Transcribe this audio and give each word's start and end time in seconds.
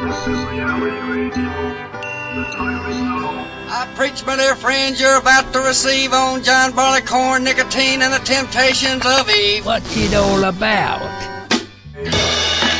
This 0.00 0.28
is 0.28 0.38
Reality 0.46 0.96
Radio. 1.10 1.50
The 2.36 2.44
time 2.54 2.88
is 2.88 2.98
now. 2.98 3.46
I 3.68 3.92
preach, 3.96 4.24
my 4.24 4.36
dear 4.36 4.54
friends, 4.54 5.00
you're 5.00 5.18
about 5.18 5.52
to 5.52 5.58
receive 5.58 6.12
on 6.12 6.44
John 6.44 6.70
Barleycorn, 6.70 7.42
nicotine, 7.42 8.02
and 8.02 8.12
the 8.12 8.20
temptations 8.20 9.04
of 9.04 9.28
Eve. 9.28 9.66
What's 9.66 9.96
it 9.96 10.14
all 10.14 10.44
about? 10.44 11.02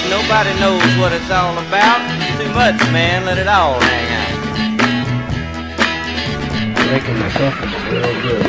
Nobody 0.08 0.54
knows 0.60 0.86
what 0.96 1.12
it's 1.12 1.28
all 1.28 1.58
about. 1.58 2.06
Too 2.38 2.54
much, 2.54 2.78
man. 2.92 3.26
Let 3.26 3.38
it 3.38 3.48
all 3.48 3.80
hang 3.80 4.08
out. 4.14 4.38
I 6.78 6.90
reckon 6.92 7.18
the 7.18 7.30
coffee's 7.34 7.82
real 7.90 8.14
good. 8.22 8.46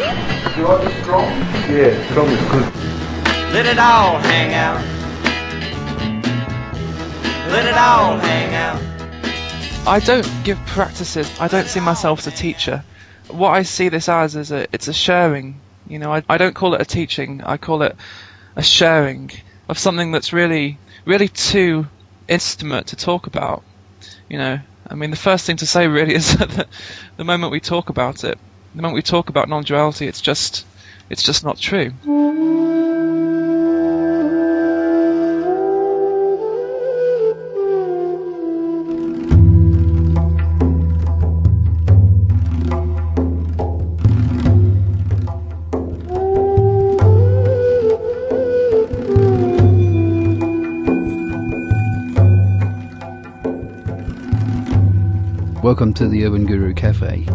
Your 0.58 0.78
strong? 1.02 1.30
Yeah, 1.74 2.12
strong 2.12 2.28
is 2.28 2.46
good. 2.52 2.68
Let 3.52 3.66
it 3.66 3.80
all 3.80 4.20
hang 4.20 4.54
out. 4.54 4.99
Let 7.50 7.66
it 7.66 7.78
all 7.78 8.18
hang 8.18 8.54
out. 8.54 9.88
I 9.88 10.00
don't 10.00 10.28
give 10.44 10.60
practices. 10.68 11.40
I 11.40 11.48
don't 11.48 11.68
see 11.68 11.80
myself 11.80 12.20
as 12.20 12.28
a 12.28 12.32
teacher. 12.32 12.84
What 13.28 13.50
I 13.50 13.64
see 13.64 13.90
this 13.90 14.08
as 14.08 14.36
is 14.36 14.52
a 14.52 14.68
it's 14.72 14.88
a 14.88 14.94
sharing. 14.94 15.60
You 15.88 15.98
know, 15.98 16.14
I, 16.14 16.24
I 16.30 16.38
don't 16.38 16.54
call 16.54 16.76
it 16.76 16.82
a 16.82 16.86
teaching. 16.86 17.42
I 17.44 17.58
call 17.58 17.82
it 17.82 17.96
a 18.56 18.62
sharing 18.62 19.32
of 19.68 19.80
something 19.80 20.12
that's 20.12 20.32
really 20.32 20.78
really 21.06 21.28
too 21.28 21.88
intimate 22.28 22.88
to 22.88 22.96
talk 22.96 23.26
about. 23.26 23.64
You 24.30 24.38
know, 24.38 24.60
I 24.88 24.96
mean, 24.96 25.10
the 25.10 25.18
first 25.18 25.46
thing 25.46 25.58
to 25.58 25.66
say 25.66 25.88
really 25.88 26.14
is 26.22 26.38
that 26.38 26.68
the, 27.18 27.24
moment 27.24 27.52
we 27.52 27.60
talk 27.60 27.90
about 27.90 28.24
it, 28.24 28.38
the 28.76 28.82
moment 28.82 28.96
we 28.96 29.02
talk 29.02 29.30
about 29.30 29.50
non-duality, 29.50 30.08
it's 30.08 30.22
just 30.22 30.66
it's 31.10 31.24
just 31.24 31.44
not 31.44 31.58
true. 31.58 31.94
Welcome 55.80 55.94
to 55.94 56.10
the 56.10 56.26
Urban 56.26 56.46
Guru 56.46 56.74
Cafe. 56.74 57.26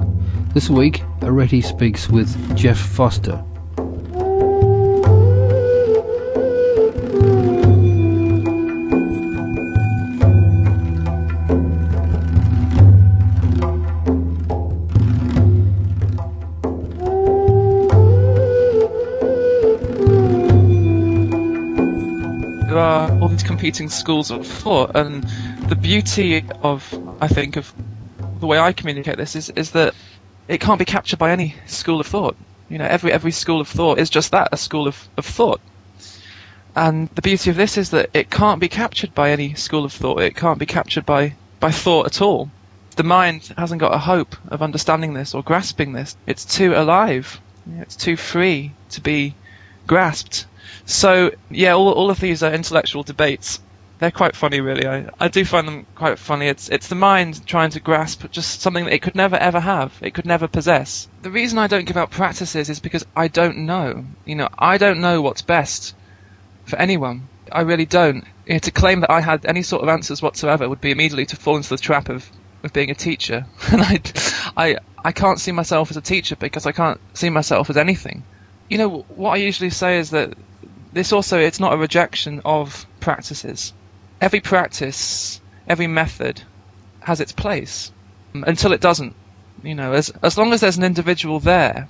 This 0.53 0.69
week, 0.69 1.03
Areti 1.21 1.65
speaks 1.65 2.11
with 2.11 2.55
Jeff 2.55 2.77
Foster. 2.77 3.43
there 22.69 22.79
are 22.79 23.11
all 23.21 23.29
these 23.29 23.43
competing 23.43 23.89
schools 23.89 24.31
of 24.31 24.47
thought, 24.47 24.95
and 24.97 25.23
the 25.69 25.77
beauty 25.77 26.45
of, 26.63 26.93
I 27.23 27.29
think, 27.29 27.57
of 27.57 27.73
the 28.45 28.49
way 28.49 28.59
I 28.59 28.75
communicate 28.75 29.17
this 29.17 29.37
is, 29.37 29.49
is 29.49 29.71
that 29.71 29.95
it 30.49 30.61
can't 30.61 30.79
be 30.79 30.85
captured 30.85 31.19
by 31.19 31.31
any 31.31 31.55
school 31.65 31.99
of 31.99 32.07
thought. 32.07 32.37
You 32.69 32.77
know, 32.77 32.85
every 32.85 33.11
every 33.11 33.31
school 33.31 33.63
of 33.63 33.69
thought 33.69 33.99
is 33.99 34.11
just 34.11 34.33
that, 34.33 34.51
a 34.53 34.59
school 34.59 34.87
of, 34.87 35.09
of 35.17 35.25
thought. 35.25 35.63
And 36.77 37.09
the 37.15 37.23
beauty 37.23 37.49
of 37.49 37.57
this 37.57 37.79
is 37.79 37.91
that 37.91 38.11
it 38.13 38.31
can't 38.31 38.61
be 38.61 38.69
captured 38.69 39.15
by 39.15 39.31
any 39.31 39.55
school 39.55 39.87
of 39.87 39.95
thought. 39.95 40.21
It 40.21 40.37
can't 40.37 40.59
be 40.59 40.67
captured 40.67 41.07
by, 41.07 41.37
by 41.59 41.71
thought 41.71 42.05
at 42.05 42.21
all. 42.21 42.51
The 42.97 43.03
mind 43.03 43.51
hasn't 43.57 43.81
got 43.81 43.95
a 43.95 43.99
hope 43.99 44.37
of 44.49 44.61
understanding 44.61 45.15
this 45.15 45.35
or 45.35 45.43
grasping 45.43 45.95
this. 45.95 46.15
It's 46.27 46.45
too 46.45 46.75
alive. 46.75 47.41
It's 47.79 47.97
too 47.97 48.17
free 48.17 48.73
to 48.91 49.01
be 49.01 49.35
grasped. 49.87 50.45
So 50.85 51.31
yeah, 51.51 51.73
all 51.73 51.93
all 51.93 52.11
of 52.11 52.21
these 52.21 52.43
are 52.43 52.53
intellectual 52.53 53.05
debates. 53.05 53.61
They're 53.99 54.11
quite 54.11 54.35
funny, 54.35 54.61
really. 54.61 54.87
I, 54.87 55.09
I 55.21 55.29
do 55.29 55.45
find 55.45 55.69
them 55.69 55.87
quite 55.95 56.19
funny. 56.19 56.49
It's 56.49 56.69
it's 56.69 56.89
the 56.89 56.97
mind 56.97 57.47
trying 57.47 57.71
to 57.71 57.81
grasp 57.81 58.29
just 58.31 58.61
something 58.61 58.85
that 58.85 58.93
it 58.93 59.03
could 59.03 59.15
never 59.15 59.37
ever 59.37 59.61
have. 59.61 59.97
It 60.01 60.15
could 60.15 60.27
never 60.27 60.49
possess. 60.49 61.09
The 61.23 61.31
reason 61.31 61.59
I 61.59 61.69
don't 61.69 61.85
give 61.85 61.97
out 61.97 62.11
practices 62.11 62.69
is 62.69 62.81
because 62.81 63.07
I 63.17 63.29
don't 63.29 63.59
know. 63.59 64.05
You 64.25 64.35
know, 64.35 64.49
I 64.59 64.79
don't 64.79 65.01
know 65.01 65.23
what's 65.23 65.43
best 65.43 65.95
for 66.65 66.77
anyone. 66.77 67.29
I 67.51 67.63
really 67.63 67.87
don't. 67.87 68.25
You 68.47 68.55
know, 68.55 68.59
to 68.59 68.71
claim 68.71 69.01
that 69.01 69.11
I 69.11 69.21
had 69.21 69.47
any 69.47 69.63
sort 69.63 69.83
of 69.83 69.89
answers 69.89 70.21
whatsoever 70.21 70.69
would 70.69 70.81
be 70.81 70.91
immediately 70.91 71.27
to 71.27 71.37
fall 71.37 71.57
into 71.57 71.69
the 71.69 71.79
trap 71.79 72.09
of, 72.09 72.29
of 72.63 72.73
being 72.73 72.91
a 72.91 72.95
teacher. 72.95 73.47
And 73.73 73.81
I, 73.81 74.01
I, 74.57 74.77
I 75.05 75.13
can't 75.13 75.39
see 75.39 75.53
myself 75.53 75.91
as 75.91 75.97
a 75.97 76.03
teacher 76.03 76.37
because 76.37 76.67
I 76.67 76.73
can't 76.73 77.01
see 77.15 77.31
myself 77.31 77.71
as 77.71 77.77
anything. 77.77 78.25
You 78.69 78.79
know, 78.79 78.89
what 79.09 79.31
I 79.31 79.37
usually 79.37 79.71
say 79.71 79.99
is 79.99 80.11
that 80.11 80.35
this 80.93 81.13
also, 81.13 81.39
it's 81.39 81.61
not 81.61 81.73
a 81.73 81.77
rejection 81.77 82.43
of 82.45 82.87
practices. 83.01 83.73
Every 84.25 84.41
practice, 84.41 85.39
every 85.69 85.87
method 85.87 86.41
has 87.01 87.21
its 87.21 87.33
place 87.33 87.93
until 88.33 88.73
it 88.73 88.81
doesn't. 88.81 89.15
You 89.63 89.75
know, 89.75 89.93
as, 89.93 90.09
as 90.23 90.39
long 90.39 90.55
as 90.55 90.63
there's 90.63 90.79
an 90.79 90.85
individual 90.85 91.41
there, 91.41 91.89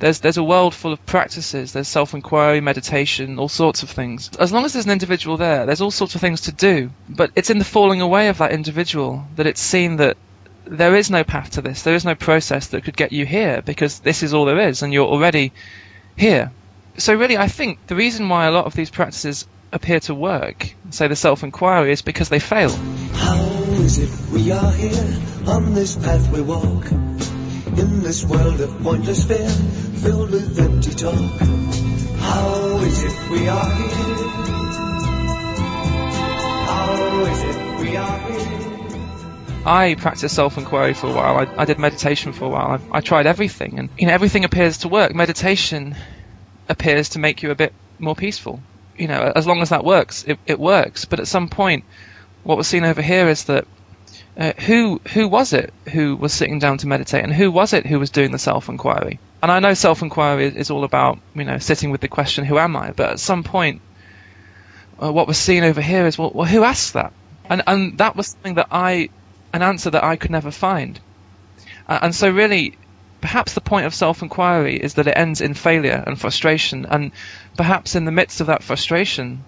there's 0.00 0.18
there's 0.18 0.38
a 0.38 0.42
world 0.42 0.74
full 0.74 0.92
of 0.92 1.06
practices. 1.06 1.72
There's 1.72 1.86
self-inquiry, 1.86 2.60
meditation, 2.60 3.38
all 3.38 3.48
sorts 3.48 3.84
of 3.84 3.90
things. 3.90 4.28
As 4.40 4.52
long 4.52 4.64
as 4.64 4.72
there's 4.72 4.86
an 4.86 4.90
individual 4.90 5.36
there, 5.36 5.64
there's 5.64 5.80
all 5.80 5.92
sorts 5.92 6.16
of 6.16 6.20
things 6.20 6.40
to 6.42 6.52
do. 6.52 6.90
But 7.08 7.30
it's 7.36 7.50
in 7.50 7.60
the 7.60 7.64
falling 7.76 8.00
away 8.00 8.26
of 8.28 8.38
that 8.38 8.50
individual 8.50 9.24
that 9.36 9.46
it's 9.46 9.60
seen 9.60 9.98
that 9.98 10.16
there 10.64 10.96
is 10.96 11.12
no 11.12 11.22
path 11.22 11.50
to 11.50 11.62
this. 11.62 11.82
There 11.84 11.94
is 11.94 12.04
no 12.04 12.16
process 12.16 12.66
that 12.68 12.82
could 12.82 12.96
get 12.96 13.12
you 13.12 13.24
here 13.24 13.62
because 13.62 14.00
this 14.00 14.24
is 14.24 14.34
all 14.34 14.46
there 14.46 14.68
is, 14.68 14.82
and 14.82 14.92
you're 14.92 15.06
already 15.06 15.52
here. 16.16 16.50
So 16.98 17.14
really, 17.14 17.36
I 17.36 17.46
think 17.46 17.86
the 17.86 17.94
reason 17.94 18.28
why 18.28 18.46
a 18.46 18.50
lot 18.50 18.66
of 18.66 18.74
these 18.74 18.90
practices 18.90 19.46
appear 19.72 20.00
to 20.00 20.14
work, 20.14 20.74
say 20.90 21.08
the 21.08 21.16
self-inquiry, 21.16 21.92
is 21.92 22.02
because 22.02 22.28
they 22.28 22.38
fail. 22.38 22.70
How 23.14 23.40
is 23.72 23.98
it 23.98 24.30
we 24.30 24.52
are 24.52 24.72
here 24.72 25.18
on 25.46 25.74
this 25.74 25.96
path 25.96 26.30
we 26.30 26.42
walk? 26.42 26.90
In 26.92 28.02
this 28.02 28.24
world 28.24 28.60
of 28.60 28.82
pointless 28.82 29.24
fear, 29.24 29.48
filled 29.48 30.30
with 30.30 30.58
empty 30.58 30.90
talk. 30.90 31.14
How 32.20 32.78
is 32.80 33.02
it 33.02 33.30
we 33.30 33.48
are 33.48 33.74
here? 33.74 34.26
How 36.68 37.24
is 37.24 37.42
it 37.42 37.80
we 37.80 37.96
are 37.96 38.18
here? 38.18 39.62
I 39.64 39.94
practiced 39.94 40.34
self-inquiry 40.34 40.94
for 40.94 41.06
a 41.06 41.14
while. 41.14 41.38
I, 41.38 41.62
I 41.62 41.64
did 41.64 41.78
meditation 41.78 42.32
for 42.32 42.44
a 42.44 42.48
while. 42.48 42.80
I, 42.92 42.98
I 42.98 43.00
tried 43.00 43.26
everything, 43.26 43.78
and 43.78 43.88
you 43.98 44.06
know 44.06 44.12
everything 44.12 44.44
appears 44.44 44.78
to 44.78 44.88
work. 44.88 45.14
Meditation 45.14 45.96
appears 46.68 47.10
to 47.10 47.18
make 47.18 47.42
you 47.42 47.50
a 47.52 47.54
bit 47.54 47.72
more 47.98 48.14
peaceful. 48.14 48.60
You 48.96 49.08
know, 49.08 49.32
as 49.34 49.46
long 49.46 49.62
as 49.62 49.70
that 49.70 49.84
works, 49.84 50.24
it, 50.26 50.38
it 50.46 50.58
works. 50.58 51.04
But 51.06 51.20
at 51.20 51.26
some 51.26 51.48
point, 51.48 51.84
what 52.44 52.56
we're 52.56 52.62
seeing 52.64 52.84
over 52.84 53.02
here 53.02 53.28
is 53.28 53.44
that 53.44 53.66
uh, 54.36 54.52
who 54.60 55.00
who 55.12 55.28
was 55.28 55.52
it 55.52 55.72
who 55.90 56.16
was 56.16 56.32
sitting 56.32 56.58
down 56.58 56.78
to 56.78 56.86
meditate, 56.86 57.22
and 57.22 57.32
who 57.32 57.50
was 57.50 57.72
it 57.72 57.86
who 57.86 57.98
was 57.98 58.10
doing 58.10 58.32
the 58.32 58.38
self-inquiry? 58.38 59.18
And 59.42 59.50
I 59.50 59.60
know 59.60 59.74
self-inquiry 59.74 60.46
is, 60.46 60.54
is 60.54 60.70
all 60.70 60.84
about 60.84 61.18
you 61.34 61.44
know 61.44 61.58
sitting 61.58 61.90
with 61.90 62.00
the 62.00 62.08
question, 62.08 62.44
"Who 62.44 62.58
am 62.58 62.76
I?" 62.76 62.92
But 62.92 63.10
at 63.10 63.20
some 63.20 63.44
point, 63.44 63.82
uh, 65.02 65.12
what 65.12 65.26
we're 65.26 65.34
seeing 65.34 65.64
over 65.64 65.80
here 65.80 66.06
is, 66.06 66.16
well, 66.16 66.30
well, 66.34 66.46
who 66.46 66.64
asked 66.64 66.94
that? 66.94 67.12
And 67.48 67.62
and 67.66 67.98
that 67.98 68.16
was 68.16 68.28
something 68.28 68.54
that 68.54 68.68
I, 68.70 69.10
an 69.52 69.62
answer 69.62 69.90
that 69.90 70.04
I 70.04 70.16
could 70.16 70.30
never 70.30 70.50
find. 70.50 70.98
Uh, 71.86 71.98
and 72.02 72.14
so 72.14 72.30
really, 72.30 72.78
perhaps 73.22 73.54
the 73.54 73.62
point 73.62 73.86
of 73.86 73.94
self-inquiry 73.94 74.76
is 74.76 74.94
that 74.94 75.06
it 75.06 75.16
ends 75.16 75.40
in 75.40 75.54
failure 75.54 76.04
and 76.06 76.20
frustration, 76.20 76.84
and 76.84 77.12
perhaps 77.56 77.94
in 77.94 78.04
the 78.04 78.12
midst 78.12 78.42
of 78.42 78.48
that 78.48 78.62
frustration, 78.62 79.44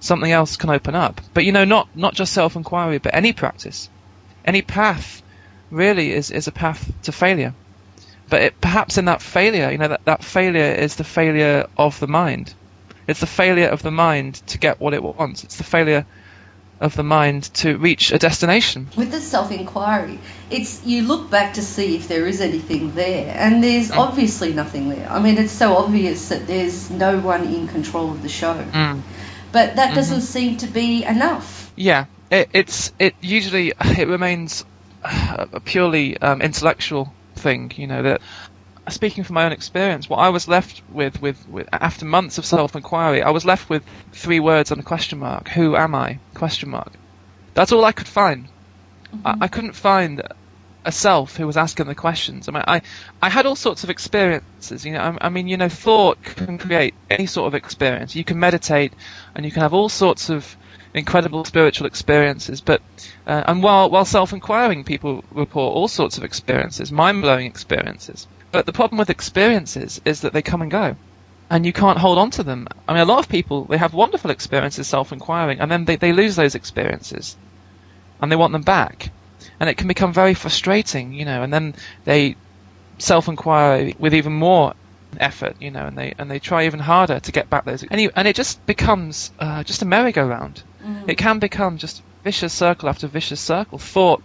something 0.00 0.32
else 0.32 0.56
can 0.56 0.70
open 0.70 0.96
up. 0.96 1.20
But 1.34 1.44
you 1.44 1.52
know, 1.52 1.64
not 1.64 1.88
not 1.94 2.14
just 2.14 2.32
self-inquiry, 2.32 2.98
but 2.98 3.14
any 3.14 3.32
practice, 3.32 3.88
any 4.44 4.62
path, 4.62 5.22
really 5.70 6.10
is 6.12 6.32
is 6.32 6.48
a 6.48 6.52
path 6.52 6.90
to 7.04 7.12
failure. 7.12 7.54
But 8.30 8.42
it, 8.42 8.60
perhaps 8.60 8.98
in 8.98 9.04
that 9.04 9.22
failure, 9.22 9.70
you 9.70 9.78
know, 9.78 9.88
that 9.88 10.04
that 10.06 10.24
failure 10.24 10.72
is 10.72 10.96
the 10.96 11.04
failure 11.04 11.66
of 11.76 12.00
the 12.00 12.08
mind. 12.08 12.54
It's 13.06 13.20
the 13.20 13.26
failure 13.26 13.68
of 13.68 13.82
the 13.82 13.90
mind 13.90 14.34
to 14.48 14.58
get 14.58 14.80
what 14.80 14.94
it 14.94 15.02
wants. 15.02 15.44
It's 15.44 15.56
the 15.56 15.64
failure 15.64 16.06
of 16.80 16.94
the 16.94 17.02
mind 17.02 17.42
to 17.54 17.76
reach 17.76 18.12
a 18.12 18.18
destination. 18.18 18.88
With 18.96 19.10
the 19.10 19.20
self 19.20 19.50
inquiry, 19.50 20.18
it's 20.50 20.84
you 20.84 21.02
look 21.02 21.30
back 21.30 21.54
to 21.54 21.62
see 21.62 21.96
if 21.96 22.08
there 22.08 22.26
is 22.26 22.40
anything 22.40 22.94
there, 22.94 23.34
and 23.36 23.62
there's 23.62 23.90
obviously 23.90 24.52
nothing 24.52 24.88
there. 24.88 25.08
I 25.10 25.20
mean, 25.20 25.38
it's 25.38 25.52
so 25.52 25.76
obvious 25.76 26.28
that 26.28 26.46
there's 26.46 26.90
no 26.90 27.18
one 27.18 27.44
in 27.46 27.68
control 27.68 28.10
of 28.10 28.22
the 28.22 28.28
show. 28.28 28.54
Mm. 28.54 29.02
But 29.50 29.76
that 29.76 29.94
doesn't 29.94 30.20
seem 30.20 30.58
to 30.58 30.66
be 30.66 31.04
enough. 31.04 31.72
Yeah, 31.74 32.06
it, 32.30 32.50
it's 32.52 32.92
it 32.98 33.14
usually 33.20 33.72
it 33.80 34.08
remains 34.08 34.64
a 35.02 35.60
purely 35.64 36.18
um, 36.18 36.42
intellectual 36.42 37.12
thing. 37.34 37.72
You 37.76 37.86
know 37.86 38.02
that. 38.02 38.20
Speaking 38.90 39.24
from 39.24 39.34
my 39.34 39.44
own 39.44 39.52
experience, 39.52 40.08
what 40.08 40.18
I 40.18 40.30
was 40.30 40.48
left 40.48 40.82
with, 40.90 41.20
with, 41.20 41.48
with 41.48 41.68
after 41.72 42.04
months 42.04 42.38
of 42.38 42.44
self-inquiry, 42.44 43.22
I 43.22 43.30
was 43.30 43.44
left 43.44 43.68
with 43.68 43.84
three 44.12 44.40
words 44.40 44.70
and 44.70 44.80
a 44.80 44.84
question 44.84 45.18
mark. 45.18 45.48
Who 45.48 45.76
am 45.76 45.94
I? 45.94 46.18
Question 46.34 46.70
mark. 46.70 46.92
That's 47.54 47.72
all 47.72 47.84
I 47.84 47.92
could 47.92 48.08
find. 48.08 48.48
I, 49.24 49.36
I 49.42 49.48
couldn't 49.48 49.74
find 49.74 50.22
a 50.84 50.92
self 50.92 51.36
who 51.36 51.46
was 51.46 51.56
asking 51.56 51.86
the 51.86 51.94
questions. 51.94 52.48
I 52.48 52.52
mean, 52.52 52.64
I, 52.66 52.82
I 53.20 53.28
had 53.28 53.46
all 53.46 53.56
sorts 53.56 53.84
of 53.84 53.90
experiences. 53.90 54.86
You 54.86 54.92
know, 54.92 55.00
I, 55.00 55.26
I 55.26 55.28
mean, 55.28 55.48
you 55.48 55.56
know, 55.56 55.68
thought 55.68 56.22
can 56.22 56.56
create 56.56 56.94
any 57.10 57.26
sort 57.26 57.48
of 57.48 57.54
experience. 57.54 58.16
You 58.16 58.24
can 58.24 58.38
meditate, 58.38 58.92
and 59.34 59.44
you 59.44 59.52
can 59.52 59.62
have 59.62 59.74
all 59.74 59.88
sorts 59.88 60.30
of 60.30 60.56
incredible 60.94 61.44
spiritual 61.44 61.86
experiences. 61.86 62.60
But 62.60 62.80
uh, 63.26 63.44
and 63.46 63.62
while 63.62 63.90
while 63.90 64.04
self-inquiring, 64.04 64.84
people 64.84 65.24
report 65.30 65.74
all 65.74 65.88
sorts 65.88 66.16
of 66.16 66.24
experiences, 66.24 66.90
mind-blowing 66.90 67.46
experiences. 67.46 68.26
But 68.50 68.66
the 68.66 68.72
problem 68.72 68.98
with 68.98 69.10
experiences 69.10 70.00
is 70.04 70.22
that 70.22 70.32
they 70.32 70.42
come 70.42 70.62
and 70.62 70.70
go, 70.70 70.96
and 71.50 71.66
you 71.66 71.72
can't 71.72 71.98
hold 71.98 72.18
on 72.18 72.30
to 72.32 72.42
them. 72.42 72.68
I 72.86 72.92
mean, 72.92 73.02
a 73.02 73.06
lot 73.06 73.18
of 73.18 73.28
people 73.28 73.64
they 73.64 73.76
have 73.78 73.94
wonderful 73.94 74.30
experiences 74.30 74.86
self-inquiring, 74.86 75.60
and 75.60 75.70
then 75.70 75.84
they, 75.84 75.96
they 75.96 76.12
lose 76.12 76.36
those 76.36 76.54
experiences, 76.54 77.36
and 78.20 78.30
they 78.32 78.36
want 78.36 78.52
them 78.52 78.62
back, 78.62 79.10
and 79.60 79.68
it 79.68 79.76
can 79.76 79.88
become 79.88 80.12
very 80.12 80.34
frustrating, 80.34 81.12
you 81.12 81.24
know. 81.24 81.42
And 81.42 81.52
then 81.52 81.74
they 82.04 82.36
self-inquire 82.98 83.92
with 83.98 84.14
even 84.14 84.32
more 84.32 84.74
effort, 85.18 85.56
you 85.60 85.70
know, 85.70 85.86
and 85.86 85.96
they 85.96 86.14
and 86.18 86.30
they 86.30 86.38
try 86.38 86.66
even 86.66 86.80
harder 86.80 87.20
to 87.20 87.32
get 87.32 87.48
back 87.50 87.64
those. 87.64 87.82
And, 87.82 88.00
you, 88.00 88.10
and 88.14 88.28
it 88.28 88.36
just 88.36 88.64
becomes 88.66 89.30
uh, 89.38 89.62
just 89.64 89.82
a 89.82 89.86
merry-go-round. 89.86 90.62
Mm. 90.82 91.08
It 91.08 91.18
can 91.18 91.38
become 91.38 91.78
just 91.78 92.02
vicious 92.24 92.52
circle 92.52 92.88
after 92.88 93.06
vicious 93.06 93.40
circle. 93.40 93.78
Thought 93.78 94.22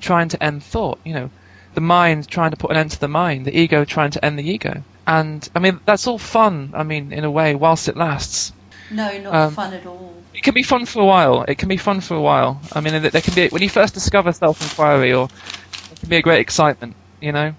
trying 0.00 0.28
to 0.30 0.42
end 0.42 0.62
thought, 0.62 0.98
you 1.04 1.14
know, 1.14 1.30
the 1.74 1.80
mind 1.80 2.28
trying 2.28 2.50
to 2.50 2.56
put 2.56 2.70
an 2.70 2.76
end 2.76 2.90
to 2.92 3.00
the 3.00 3.08
mind, 3.08 3.46
the 3.46 3.56
ego 3.56 3.84
trying 3.84 4.10
to 4.12 4.24
end 4.24 4.38
the 4.38 4.48
ego. 4.48 4.82
And 5.06 5.46
I 5.54 5.58
mean, 5.58 5.80
that's 5.84 6.06
all 6.06 6.18
fun. 6.18 6.72
I 6.74 6.82
mean, 6.82 7.12
in 7.12 7.24
a 7.24 7.30
way, 7.30 7.54
whilst 7.54 7.88
it 7.88 7.96
lasts. 7.96 8.52
No, 8.90 9.18
not 9.18 9.34
Um, 9.34 9.54
fun 9.54 9.72
at 9.72 9.86
all. 9.86 10.14
It 10.34 10.42
can 10.42 10.54
be 10.54 10.62
fun 10.62 10.86
for 10.86 11.00
a 11.00 11.06
while. 11.06 11.42
It 11.42 11.56
can 11.58 11.68
be 11.68 11.76
fun 11.76 12.00
for 12.00 12.14
a 12.14 12.20
while. 12.20 12.60
I 12.72 12.80
mean, 12.80 13.02
there 13.02 13.20
can 13.20 13.34
be 13.34 13.48
when 13.48 13.62
you 13.62 13.68
first 13.68 13.94
discover 13.94 14.32
self-inquiry, 14.32 15.12
or 15.12 15.24
it 15.92 16.00
can 16.00 16.08
be 16.08 16.16
a 16.16 16.22
great 16.22 16.40
excitement, 16.40 16.94
you 17.20 17.32
know. 17.32 17.54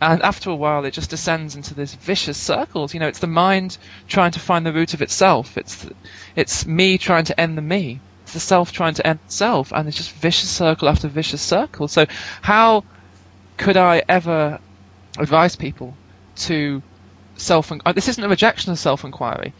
And 0.00 0.22
after 0.22 0.50
a 0.50 0.56
while, 0.56 0.84
it 0.84 0.90
just 0.92 1.10
descends 1.10 1.54
into 1.54 1.74
this 1.74 1.94
vicious 1.94 2.36
circles. 2.36 2.92
You 2.92 3.00
know, 3.00 3.06
it's 3.06 3.20
the 3.20 3.28
mind 3.28 3.78
trying 4.08 4.32
to 4.32 4.40
find 4.40 4.66
the 4.66 4.72
root 4.72 4.94
of 4.94 5.02
itself. 5.02 5.56
It's 5.56 5.86
it's 6.34 6.66
me 6.66 6.98
trying 6.98 7.24
to 7.26 7.40
end 7.40 7.56
the 7.56 7.62
me. 7.62 8.00
It's 8.24 8.32
the 8.32 8.40
self 8.40 8.72
trying 8.72 8.94
to 8.94 9.06
end 9.06 9.20
itself, 9.24 9.72
and 9.72 9.86
it's 9.86 9.96
just 9.96 10.10
vicious 10.10 10.50
circle 10.50 10.88
after 10.88 11.06
vicious 11.06 11.40
circle. 11.40 11.86
So, 11.86 12.06
how 12.40 12.82
could 13.56 13.76
I 13.76 14.02
ever 14.08 14.58
advise 15.18 15.56
people 15.56 15.94
to 16.36 16.82
self? 17.36 17.70
uh, 17.72 17.92
This 17.92 18.08
isn't 18.08 18.24
a 18.24 18.28
rejection 18.28 18.72
of 18.72 18.78
self-inquiry, 18.78 19.52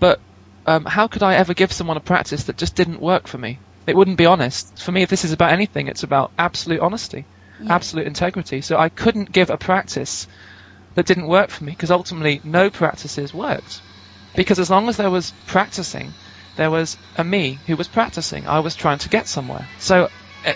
but 0.00 0.20
um, 0.66 0.84
how 0.84 1.08
could 1.08 1.22
I 1.22 1.34
ever 1.36 1.54
give 1.54 1.72
someone 1.72 1.96
a 1.96 2.00
practice 2.00 2.44
that 2.44 2.56
just 2.58 2.74
didn't 2.74 3.00
work 3.00 3.26
for 3.26 3.38
me? 3.38 3.58
It 3.86 3.96
wouldn't 3.96 4.18
be 4.18 4.26
honest. 4.26 4.82
For 4.82 4.92
me, 4.92 5.02
if 5.02 5.08
this 5.08 5.24
is 5.24 5.32
about 5.32 5.52
anything, 5.52 5.88
it's 5.88 6.02
about 6.02 6.30
absolute 6.38 6.80
honesty, 6.80 7.24
Yeah. 7.62 7.74
absolute 7.74 8.06
integrity. 8.06 8.60
So 8.60 8.76
I 8.76 8.90
couldn't 8.90 9.32
give 9.32 9.48
a 9.50 9.56
practice 9.56 10.26
that 10.94 11.06
didn't 11.06 11.26
work 11.28 11.48
for 11.50 11.64
me 11.64 11.72
because 11.72 11.90
ultimately 11.90 12.40
no 12.44 12.68
practices 12.70 13.32
worked. 13.32 13.80
Because 14.36 14.58
as 14.58 14.68
long 14.68 14.88
as 14.88 14.98
there 14.98 15.10
was 15.10 15.32
practicing, 15.46 16.12
there 16.56 16.70
was 16.70 16.98
a 17.16 17.24
me 17.24 17.58
who 17.66 17.76
was 17.76 17.88
practicing. 17.88 18.46
I 18.46 18.60
was 18.60 18.74
trying 18.76 18.98
to 18.98 19.08
get 19.08 19.26
somewhere. 19.26 19.66
So 19.78 20.08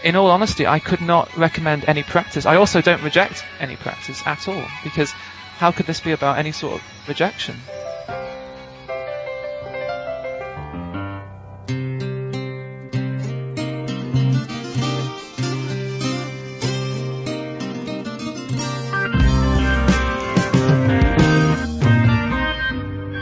in 0.02 0.16
all 0.16 0.30
honesty, 0.30 0.66
I 0.66 0.78
could 0.78 1.00
not 1.00 1.36
recommend 1.36 1.84
any 1.86 2.02
practice. 2.02 2.46
I 2.46 2.56
also 2.56 2.80
don't 2.80 3.02
reject 3.02 3.44
any 3.60 3.76
practice 3.76 4.22
at 4.26 4.48
all 4.48 4.64
because 4.84 5.12
how 5.58 5.70
could 5.70 5.86
this 5.86 6.00
be 6.00 6.12
about 6.12 6.38
any 6.38 6.52
sort 6.52 6.74
of 6.74 7.08
rejection? 7.08 7.56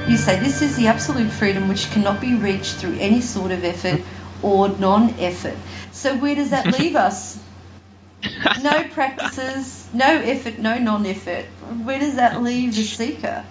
You 0.08 0.16
say 0.16 0.38
this 0.40 0.62
is 0.62 0.76
the 0.76 0.86
absolute 0.88 1.30
freedom 1.30 1.68
which 1.68 1.90
cannot 1.90 2.20
be 2.20 2.34
reached 2.34 2.76
through 2.76 2.98
any 2.98 3.20
sort 3.20 3.50
of 3.52 3.64
effort 3.64 4.02
or 4.42 4.68
non 4.68 5.10
effort. 5.20 5.56
So, 6.00 6.16
where 6.16 6.34
does 6.34 6.50
that 6.50 6.78
leave 6.78 6.96
us? 6.96 7.38
No 8.62 8.84
practices, 8.84 9.88
no 9.94 10.04
effort, 10.04 10.58
no 10.58 10.76
non 10.76 11.06
effort. 11.06 11.46
Where 11.84 11.98
does 11.98 12.16
that 12.16 12.42
leave 12.42 12.76
the 12.76 12.82
seeker? 12.82 13.46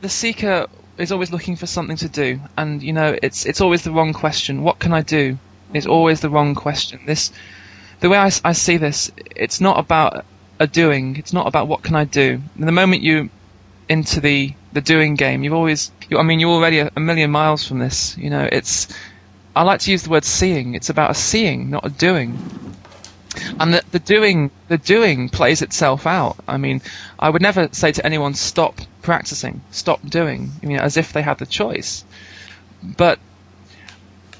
the 0.00 0.08
seeker 0.08 0.66
is 0.96 1.12
always 1.12 1.30
looking 1.30 1.56
for 1.56 1.66
something 1.66 1.96
to 1.98 2.08
do, 2.08 2.40
and 2.56 2.82
you 2.82 2.92
know 2.92 3.16
it's 3.20 3.46
it's 3.46 3.60
always 3.60 3.82
the 3.82 3.90
wrong 3.90 4.12
question. 4.12 4.62
What 4.62 4.78
can 4.78 4.92
I 4.92 5.02
do? 5.02 5.38
Is 5.72 5.84
mm-hmm. 5.84 5.92
always 5.92 6.20
the 6.20 6.30
wrong 6.30 6.54
question. 6.54 7.00
This, 7.06 7.30
the 8.00 8.08
way 8.08 8.18
I, 8.18 8.30
I 8.44 8.52
see 8.52 8.76
this, 8.78 9.12
it's 9.36 9.60
not 9.60 9.78
about 9.78 10.24
a 10.58 10.66
doing. 10.66 11.16
It's 11.16 11.32
not 11.32 11.46
about 11.46 11.68
what 11.68 11.82
can 11.82 11.94
I 11.94 12.04
do. 12.04 12.40
the 12.56 12.72
moment 12.72 13.02
you 13.02 13.30
into 13.88 14.20
the 14.20 14.54
the 14.72 14.80
doing 14.80 15.14
game, 15.14 15.44
you've 15.44 15.54
always. 15.54 15.90
You, 16.08 16.18
I 16.18 16.22
mean, 16.22 16.40
you're 16.40 16.50
already 16.50 16.80
a, 16.80 16.90
a 16.96 17.00
million 17.00 17.30
miles 17.30 17.66
from 17.66 17.78
this. 17.78 18.16
You 18.16 18.30
know, 18.30 18.48
it's. 18.50 18.88
I 19.58 19.62
like 19.62 19.80
to 19.80 19.90
use 19.90 20.04
the 20.04 20.10
word 20.10 20.24
seeing. 20.24 20.76
It's 20.76 20.88
about 20.88 21.10
a 21.10 21.14
seeing, 21.14 21.70
not 21.70 21.84
a 21.84 21.90
doing. 21.90 22.38
And 23.58 23.74
the, 23.74 23.82
the 23.90 23.98
doing, 23.98 24.52
the 24.68 24.78
doing 24.78 25.30
plays 25.30 25.62
itself 25.62 26.06
out. 26.06 26.36
I 26.46 26.58
mean, 26.58 26.80
I 27.18 27.28
would 27.28 27.42
never 27.42 27.68
say 27.72 27.90
to 27.90 28.06
anyone, 28.06 28.34
stop 28.34 28.80
practicing, 29.02 29.62
stop 29.72 30.00
doing, 30.08 30.52
you 30.62 30.68
know, 30.68 30.78
as 30.78 30.96
if 30.96 31.12
they 31.12 31.22
had 31.22 31.38
the 31.38 31.44
choice. 31.44 32.04
But, 32.84 33.18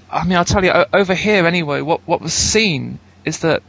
I 0.08 0.24
mean, 0.24 0.36
I'll 0.38 0.44
tell 0.44 0.64
you, 0.64 0.70
over 0.92 1.14
here 1.14 1.48
anyway, 1.48 1.80
what, 1.80 2.06
what 2.06 2.20
was 2.20 2.32
seen 2.32 3.00
is 3.24 3.40
that 3.40 3.64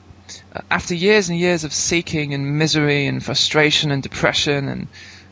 uh, 0.53 0.61
after 0.69 0.93
years 0.93 1.29
and 1.29 1.39
years 1.39 1.63
of 1.63 1.73
seeking 1.73 2.35
and 2.35 2.59
misery 2.59 3.07
and 3.07 3.25
frustration 3.25 3.89
and 3.89 4.03
depression 4.03 4.69
and, 4.69 4.87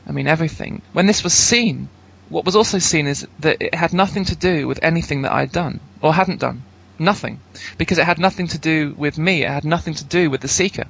I 0.07 0.13
mean, 0.13 0.25
everything, 0.25 0.81
when 0.93 1.05
this 1.05 1.23
was 1.23 1.33
seen, 1.33 1.89
what 2.29 2.43
was 2.43 2.55
also 2.55 2.79
seen 2.79 3.05
is 3.05 3.27
that 3.41 3.61
it 3.61 3.75
had 3.75 3.93
nothing 3.93 4.25
to 4.25 4.35
do 4.35 4.67
with 4.67 4.79
anything 4.81 5.21
that 5.21 5.31
I'd 5.31 5.51
done 5.51 5.79
or 6.01 6.13
hadn't 6.13 6.39
done. 6.39 6.63
Nothing. 6.99 7.39
Because 7.77 7.97
it 7.97 8.05
had 8.05 8.19
nothing 8.19 8.47
to 8.47 8.57
do 8.57 8.93
with 8.97 9.17
me, 9.17 9.43
it 9.43 9.49
had 9.49 9.65
nothing 9.65 9.93
to 9.95 10.03
do 10.03 10.29
with 10.29 10.41
the 10.41 10.47
seeker. 10.47 10.85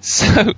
So, 0.00 0.52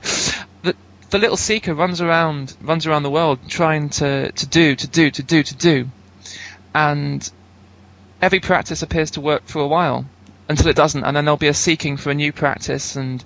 the, 0.62 0.74
the 1.10 1.18
little 1.18 1.36
seeker 1.36 1.72
runs 1.72 2.00
around, 2.00 2.56
runs 2.60 2.86
around 2.86 3.04
the 3.04 3.10
world 3.10 3.38
trying 3.48 3.90
to, 3.90 4.32
to 4.32 4.46
do, 4.46 4.74
to 4.74 4.88
do, 4.88 5.10
to 5.10 5.22
do, 5.22 5.42
to 5.42 5.54
do. 5.54 5.88
And 6.74 7.30
every 8.20 8.40
practice 8.40 8.82
appears 8.82 9.12
to 9.12 9.20
work 9.20 9.46
for 9.46 9.60
a 9.60 9.66
while 9.66 10.06
until 10.48 10.68
it 10.68 10.76
doesn't, 10.76 11.04
and 11.04 11.16
then 11.16 11.24
there'll 11.24 11.36
be 11.36 11.48
a 11.48 11.54
seeking 11.54 11.96
for 11.96 12.10
a 12.10 12.14
new 12.14 12.32
practice, 12.32 12.96
and 12.96 13.24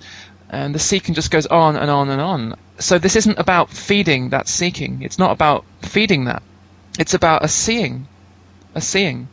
and 0.50 0.74
the 0.74 0.78
seeking 0.78 1.14
just 1.14 1.30
goes 1.30 1.46
on 1.46 1.74
and 1.74 1.90
on 1.90 2.10
and 2.10 2.20
on. 2.20 2.56
So 2.78 2.98
this 2.98 3.16
isn't 3.16 3.38
about 3.38 3.70
feeding 3.70 4.30
that 4.30 4.46
seeking. 4.46 5.02
It's 5.02 5.18
not 5.18 5.32
about 5.32 5.64
feeding 5.80 6.26
that. 6.26 6.42
It's 6.98 7.14
about 7.14 7.44
a 7.44 7.48
seeing, 7.48 8.06
a 8.74 8.80
seeing, 8.80 9.28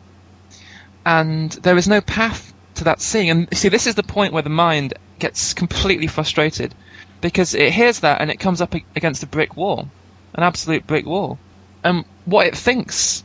and 1.05 1.51
there 1.51 1.77
is 1.77 1.88
no 1.88 2.01
path 2.01 2.53
to 2.75 2.86
that 2.86 3.01
seeing. 3.01 3.29
And 3.29 3.58
see, 3.58 3.70
this 3.70 3.88
is 3.88 3.96
the 3.96 4.03
point 4.03 4.34
where 4.34 4.43
the 4.43 4.50
mind 4.50 4.93
gets 5.20 5.53
completely 5.53 6.08
frustrated 6.08 6.74
because 7.22 7.53
it 7.53 7.72
hears 7.72 8.00
that 8.00 8.22
and 8.22 8.31
it 8.31 8.39
comes 8.39 8.62
up 8.62 8.74
against 8.96 9.24
a 9.24 9.27
brick 9.27 9.55
wall, 9.55 9.89
an 10.34 10.43
absolute 10.43 10.88
brick 10.88 11.05
wall. 11.05 11.38
And 11.84 12.05
what 12.25 12.48
it 12.48 12.55
thinks 12.55 13.24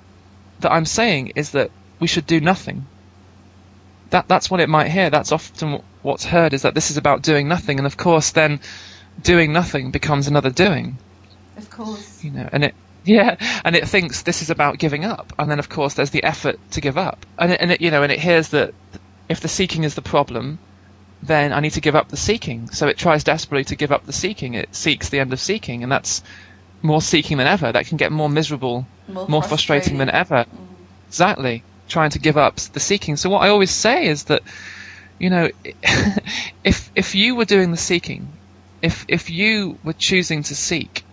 that 0.61 0.73
I'm 0.73 0.87
saying 0.87 1.33
is 1.37 1.51
that 1.51 1.71
we 2.01 2.07
should 2.07 2.27
do 2.27 2.41
nothing. 2.41 2.87
That 4.11 4.29
that's 4.29 4.51
what 4.51 4.61
it 4.61 4.69
might 4.69 4.89
hear. 4.89 5.11
That's 5.11 5.33
often 5.33 5.83
what's 6.03 6.25
heard 6.25 6.55
is 6.55 6.63
that 6.63 6.75
this 6.75 6.91
is 6.91 6.97
about 6.97 7.23
doing 7.23 7.49
nothing, 7.49 7.79
and 7.79 7.87
of 7.87 7.97
course, 7.97 8.31
then 8.31 8.61
doing 9.21 9.53
nothing 9.53 9.91
becomes 9.91 10.29
another 10.29 10.51
doing. 10.51 10.99
Of 11.57 11.69
course. 11.71 12.23
You 12.23 12.31
know, 12.31 12.49
and 12.53 12.65
it 12.65 12.75
yeah, 13.15 13.37
and 13.65 13.77
it 13.77 13.89
thinks 13.89 14.23
this 14.23 14.43
is 14.43 14.51
about 14.51 14.79
giving 14.79 15.05
up, 15.05 15.33
and 15.39 15.51
then 15.51 15.59
of 15.59 15.69
course 15.69 15.95
there's 15.95 16.11
the 16.11 16.25
effort 16.25 16.59
to 16.73 16.81
give 16.81 16.99
up, 16.99 17.25
and 17.39 17.53
it, 17.53 17.61
and 17.61 17.73
it 17.73 17.81
you 17.81 17.91
know, 17.91 18.03
and 18.03 18.13
it 18.13 18.19
hears 18.19 18.49
that 18.49 18.75
if 19.29 19.41
the 19.41 19.49
seeking 19.49 19.85
is 19.85 19.95
the 19.95 20.03
problem, 20.03 20.59
then 21.23 21.53
I 21.53 21.61
need 21.61 21.73
to 21.73 21.81
give 21.81 21.97
up 21.97 22.09
the 22.09 22.17
seeking. 22.17 22.69
So 22.71 22.89
it 22.89 22.99
tries 22.99 23.25
desperately 23.25 23.65
to 23.65 23.77
give 23.77 23.93
up 23.93 24.05
the 24.05 24.13
seeking. 24.13 24.55
It 24.55 24.75
seeks 24.75 25.09
the 25.09 25.21
end 25.21 25.33
of 25.33 25.41
seeking, 25.41 25.83
and 25.83 25.91
that's 25.91 26.23
more 26.83 27.03
seeking 27.03 27.39
than 27.39 27.47
ever. 27.47 27.73
That 27.73 27.87
can 27.87 27.97
get 27.97 28.13
more 28.13 28.29
miserable, 28.29 28.87
More, 29.09 29.29
more 29.29 29.43
frustrating 29.43 29.99
than 29.99 30.11
ever. 30.11 30.45
Mm. 30.45 30.49
Exactly. 31.09 31.63
Trying 31.89 32.11
to 32.11 32.19
give 32.19 32.37
up 32.37 32.57
the 32.57 32.81
seeking. 32.81 33.17
So 33.17 33.31
what 33.31 33.43
I 33.43 33.49
always 33.49 33.71
say 33.71 34.07
is 34.07 34.25
that, 34.25 34.43
you 35.19 35.31
know, 35.31 35.49
if 36.65 36.91
if 36.95 37.15
you 37.15 37.37
were 37.37 37.45
doing 37.45 37.71
the 37.71 37.77
seeking, 37.77 38.29
if 38.83 39.05
if 39.09 39.31
you 39.31 39.79
were 39.85 39.93
choosing 39.93 40.43
to 40.45 40.55
seek, 40.55 41.05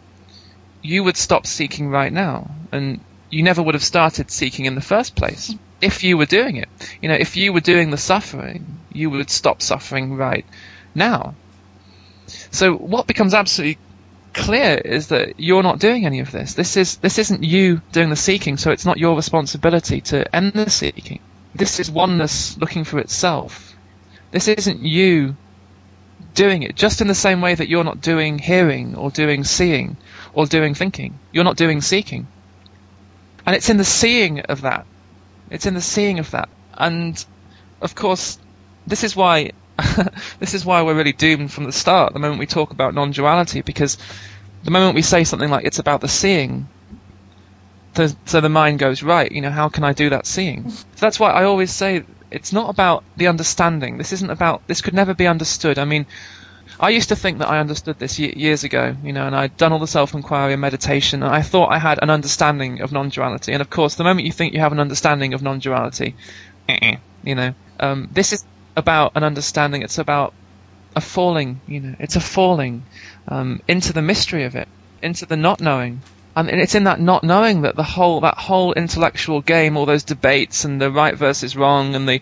you 0.84 1.04
would 1.04 1.18
stop 1.18 1.48
seeking 1.48 1.90
right 1.90 2.14
now, 2.14 2.52
and 2.72 3.00
you 3.30 3.42
never 3.42 3.64
would 3.64 3.74
have 3.74 3.84
started 3.84 4.30
seeking 4.30 4.66
in 4.66 4.76
the 4.76 4.82
first 4.82 5.16
place. 5.16 5.56
If 5.82 6.04
you 6.04 6.18
were 6.18 6.28
doing 6.28 6.58
it, 6.58 6.70
you 7.02 7.10
know, 7.10 7.16
if 7.16 7.36
you 7.36 7.52
were 7.52 7.62
doing 7.62 7.90
the 7.90 7.98
suffering, 7.98 8.80
you 8.92 9.10
would 9.10 9.30
stop 9.30 9.62
suffering 9.62 10.16
right 10.16 10.46
now. 10.94 11.36
So 12.52 12.76
what 12.76 13.08
becomes 13.08 13.34
absolutely 13.34 13.80
clear 14.34 14.78
is 14.78 15.08
that 15.08 15.40
you're 15.40 15.64
not 15.64 15.80
doing 15.80 16.06
any 16.06 16.20
of 16.20 16.32
this. 16.32 16.54
This 16.54 16.78
is 16.78 16.98
this 16.98 17.18
isn't 17.18 17.44
you 17.44 17.82
doing 17.92 18.10
the 18.10 18.16
seeking, 18.16 18.58
so 18.58 18.72
it's 18.72 18.86
not 18.86 18.98
your 18.98 19.16
responsibility 19.16 20.02
to 20.02 20.36
end 20.36 20.54
the 20.54 20.70
seeking. 20.70 21.20
this 21.56 21.80
is 21.80 21.90
oneness 21.90 22.58
looking 22.58 22.84
for 22.84 23.00
itself. 23.00 23.76
This 24.32 24.48
isn't 24.48 24.82
you 24.82 25.36
doing 26.34 26.64
it, 26.64 26.76
just 26.76 27.02
in 27.02 27.08
the 27.08 27.16
same 27.16 27.42
way 27.42 27.54
that 27.54 27.70
you're 27.70 27.84
not 27.84 28.02
doing 28.02 28.40
hearing 28.40 28.96
or 28.96 29.12
doing 29.12 29.44
seeing 29.44 29.98
or 30.34 30.46
doing 30.46 30.74
thinking. 30.74 31.20
You're 31.32 31.44
not 31.44 31.58
doing 31.58 31.82
seeking. 31.82 32.28
And 33.46 33.56
it's 33.56 33.70
in 33.70 33.78
the 33.78 33.86
seeing 33.86 34.42
of 34.42 34.62
that. 34.62 34.86
It's 35.50 35.66
in 35.66 35.74
the 35.74 35.82
seeing 35.82 36.20
of 36.20 36.32
that. 36.32 36.50
And 36.74 37.24
of 37.82 37.96
course, 37.96 38.40
this 38.88 39.04
is 39.04 39.16
why 39.16 39.52
this 40.40 40.54
is 40.54 40.66
why 40.66 40.84
we're 40.84 40.96
really 40.96 41.14
doomed 41.14 41.52
from 41.52 41.66
the 41.66 41.72
start. 41.72 42.14
The 42.14 42.20
moment 42.20 42.40
we 42.40 42.46
talk 42.46 42.72
about 42.72 42.94
non-duality, 42.94 43.62
because 43.62 43.98
the 44.64 44.72
moment 44.72 44.96
we 44.96 45.02
say 45.02 45.24
something 45.24 45.50
like 45.50 45.66
it's 45.66 45.80
about 45.80 46.02
the 46.02 46.08
seeing, 46.08 46.68
so 47.96 48.42
the 48.42 48.50
mind 48.50 48.80
goes 48.80 49.04
right. 49.04 49.32
You 49.32 49.42
know, 49.42 49.52
how 49.52 49.70
can 49.70 49.84
I 49.84 49.94
do 49.94 50.10
that 50.12 50.26
seeing? 50.26 50.70
So 50.70 50.86
that's 50.98 51.20
why 51.20 51.32
I 51.32 51.44
always 51.46 51.72
say 51.72 52.04
it's 52.32 52.54
not 52.54 52.70
about 52.70 53.04
the 53.18 53.28
understanding. 53.28 53.98
This 53.98 54.14
isn't 54.14 54.30
about. 54.30 54.68
This 54.68 54.82
could 54.82 54.94
never 54.94 55.14
be 55.14 55.28
understood. 55.28 55.78
I 55.78 55.86
mean, 55.86 56.06
I 56.80 56.90
used 56.90 57.10
to 57.10 57.16
think 57.16 57.40
that 57.40 57.50
I 57.50 57.60
understood 57.60 58.00
this 58.00 58.20
ye- 58.20 58.34
years 58.36 58.64
ago, 58.64 58.96
you 59.04 59.14
know, 59.14 59.26
and 59.28 59.36
I'd 59.36 59.58
done 59.58 59.74
all 59.74 59.80
the 59.80 59.88
self-inquiry 59.88 60.54
and 60.54 60.62
meditation, 60.62 61.24
and 61.24 61.34
I 61.34 61.42
thought 61.42 61.72
I 61.72 61.80
had 61.80 62.00
an 62.02 62.10
understanding 62.10 62.82
of 62.82 62.92
non-duality. 62.92 63.54
And 63.54 63.62
of 63.62 63.70
course, 63.70 63.96
the 63.96 64.04
moment 64.04 64.26
you 64.26 64.32
think 64.32 64.54
you 64.54 64.60
have 64.60 64.72
an 64.72 64.80
understanding 64.80 65.34
of 65.34 65.42
non-duality, 65.42 66.16
you 67.24 67.36
know, 67.36 67.54
um, 67.80 68.10
this 68.12 68.34
is 68.34 68.44
about 68.76 69.14
an 69.16 69.24
understanding. 69.24 69.82
It's 69.82 69.98
about 69.98 70.34
a 70.96 71.02
falling, 71.02 71.62
you 71.68 71.80
know, 71.80 71.96
it's 72.00 72.16
a 72.16 72.22
falling 72.22 72.84
um, 73.28 73.62
into 73.68 73.94
the 73.94 74.02
mystery 74.02 74.46
of 74.46 74.56
it, 74.56 74.68
into 75.02 75.26
the 75.26 75.38
not 75.38 75.62
knowing. 75.62 76.02
And 76.36 76.50
it's 76.50 76.74
in 76.74 76.86
that 76.86 77.00
not 77.00 77.24
knowing 77.24 77.62
that 77.62 77.76
the 77.76 77.84
whole 77.84 78.22
that 78.22 78.40
whole 78.40 78.74
intellectual 78.74 79.42
game, 79.42 79.78
all 79.78 79.86
those 79.86 80.04
debates 80.04 80.66
and 80.66 80.82
the 80.82 80.90
right 80.90 81.16
versus 81.16 81.56
wrong 81.56 81.94
and 81.94 82.10
the 82.10 82.22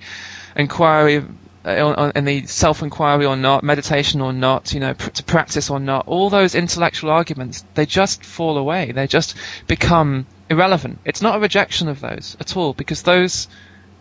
inquiry 0.54 1.24
uh, 1.64 2.12
and 2.16 2.28
the 2.28 2.46
self-inquiry 2.48 3.26
or 3.26 3.36
not, 3.36 3.64
meditation 3.64 4.22
or 4.22 4.34
not, 4.34 4.74
you 4.74 4.80
know, 4.80 4.94
pr- 4.94 5.10
to 5.12 5.24
practice 5.24 5.70
or 5.70 5.80
not, 5.80 6.08
all 6.08 6.30
those 6.30 6.56
intellectual 6.56 7.12
arguments, 7.12 7.64
they 7.76 7.86
just 7.86 8.26
fall 8.26 8.58
away. 8.58 8.92
They 8.92 9.08
just 9.08 9.36
become 9.68 10.26
irrelevant. 10.50 11.00
It's 11.06 11.22
not 11.22 11.36
a 11.36 11.40
rejection 11.40 11.88
of 11.88 12.02
those 12.02 12.36
at 12.40 12.58
all 12.58 12.74
because 12.74 13.04
those 13.04 13.48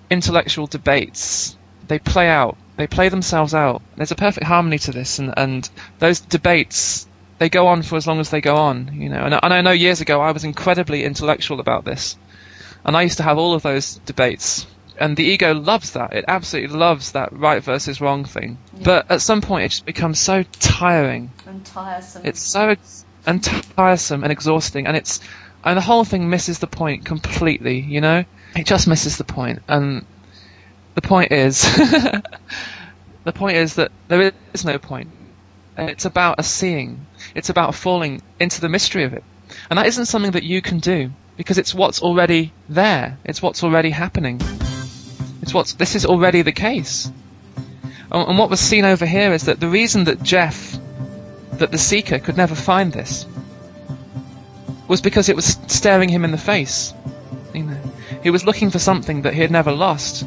intellectual 0.08 0.66
debates, 0.66 1.56
they 1.86 1.98
play 1.98 2.28
out. 2.28 2.56
They 2.76 2.86
play 2.86 3.10
themselves 3.10 3.54
out. 3.54 3.82
There's 3.94 4.10
a 4.10 4.16
perfect 4.16 4.46
harmony 4.46 4.78
to 4.78 4.92
this 4.92 5.18
and, 5.18 5.34
and 5.36 5.68
those 5.98 6.20
debates, 6.20 7.06
they 7.38 7.50
go 7.50 7.66
on 7.66 7.82
for 7.82 7.96
as 7.96 8.06
long 8.06 8.20
as 8.20 8.30
they 8.30 8.40
go 8.40 8.56
on, 8.56 9.00
you 9.00 9.10
know. 9.10 9.22
And, 9.22 9.34
and 9.34 9.52
I 9.52 9.60
know 9.60 9.72
years 9.72 10.00
ago 10.00 10.22
I 10.22 10.32
was 10.32 10.44
incredibly 10.44 11.04
intellectual 11.04 11.60
about 11.60 11.84
this. 11.84 12.16
And 12.86 12.96
I 12.96 13.02
used 13.02 13.18
to 13.18 13.22
have 13.22 13.36
all 13.36 13.52
of 13.52 13.62
those 13.62 13.96
debates 14.06 14.66
and 15.00 15.16
the 15.16 15.24
ego 15.24 15.54
loves 15.54 15.92
that. 15.92 16.12
It 16.12 16.26
absolutely 16.28 16.76
loves 16.76 17.12
that 17.12 17.32
right 17.32 17.62
versus 17.62 18.00
wrong 18.00 18.24
thing. 18.24 18.58
Yeah. 18.74 18.82
But 18.84 19.10
at 19.10 19.22
some 19.22 19.40
point, 19.40 19.64
it 19.64 19.68
just 19.70 19.86
becomes 19.86 20.20
so 20.20 20.44
tiring. 20.60 21.32
And 21.46 21.64
tiresome. 21.64 22.22
It's 22.26 22.40
so 22.40 22.68
ex- 22.68 23.06
and 23.26 23.42
tiresome 23.42 24.22
and 24.22 24.30
exhausting, 24.30 24.86
and 24.86 24.96
it's 24.96 25.20
and 25.64 25.76
the 25.76 25.82
whole 25.82 26.04
thing 26.04 26.30
misses 26.30 26.58
the 26.58 26.66
point 26.66 27.04
completely. 27.04 27.80
You 27.80 28.00
know, 28.02 28.24
it 28.54 28.66
just 28.66 28.86
misses 28.86 29.16
the 29.16 29.24
point. 29.24 29.60
And 29.68 30.04
the 30.94 31.02
point 31.02 31.32
is, 31.32 31.62
the 33.24 33.32
point 33.34 33.56
is 33.56 33.76
that 33.76 33.90
there 34.08 34.32
is 34.52 34.64
no 34.64 34.78
point. 34.78 35.10
It's 35.78 36.04
about 36.04 36.38
a 36.38 36.42
seeing. 36.42 37.06
It's 37.34 37.48
about 37.48 37.74
falling 37.74 38.20
into 38.38 38.60
the 38.60 38.68
mystery 38.68 39.04
of 39.04 39.14
it, 39.14 39.24
and 39.70 39.78
that 39.78 39.86
isn't 39.86 40.06
something 40.06 40.32
that 40.32 40.42
you 40.42 40.60
can 40.60 40.78
do 40.78 41.10
because 41.38 41.56
it's 41.56 41.74
what's 41.74 42.02
already 42.02 42.52
there. 42.68 43.18
It's 43.24 43.40
what's 43.40 43.64
already 43.64 43.90
happening. 43.90 44.40
It's 45.50 45.54
what's 45.56 45.72
this 45.72 45.96
is 45.96 46.06
already 46.06 46.42
the 46.42 46.52
case. 46.52 47.10
And, 48.12 48.28
and 48.28 48.38
what 48.38 48.50
was 48.50 48.60
seen 48.60 48.84
over 48.84 49.04
here 49.04 49.32
is 49.32 49.46
that 49.46 49.58
the 49.58 49.66
reason 49.66 50.04
that 50.04 50.22
Jeff, 50.22 50.78
that 51.54 51.72
the 51.72 51.78
seeker, 51.78 52.20
could 52.20 52.36
never 52.36 52.54
find 52.54 52.92
this 52.92 53.26
was 54.86 55.00
because 55.00 55.28
it 55.28 55.34
was 55.34 55.58
staring 55.66 56.08
him 56.08 56.24
in 56.24 56.30
the 56.30 56.38
face. 56.38 56.94
You 57.52 57.64
know, 57.64 57.80
he 58.22 58.30
was 58.30 58.44
looking 58.44 58.70
for 58.70 58.78
something 58.78 59.22
that 59.22 59.34
he 59.34 59.40
had 59.40 59.50
never 59.50 59.72
lost. 59.72 60.24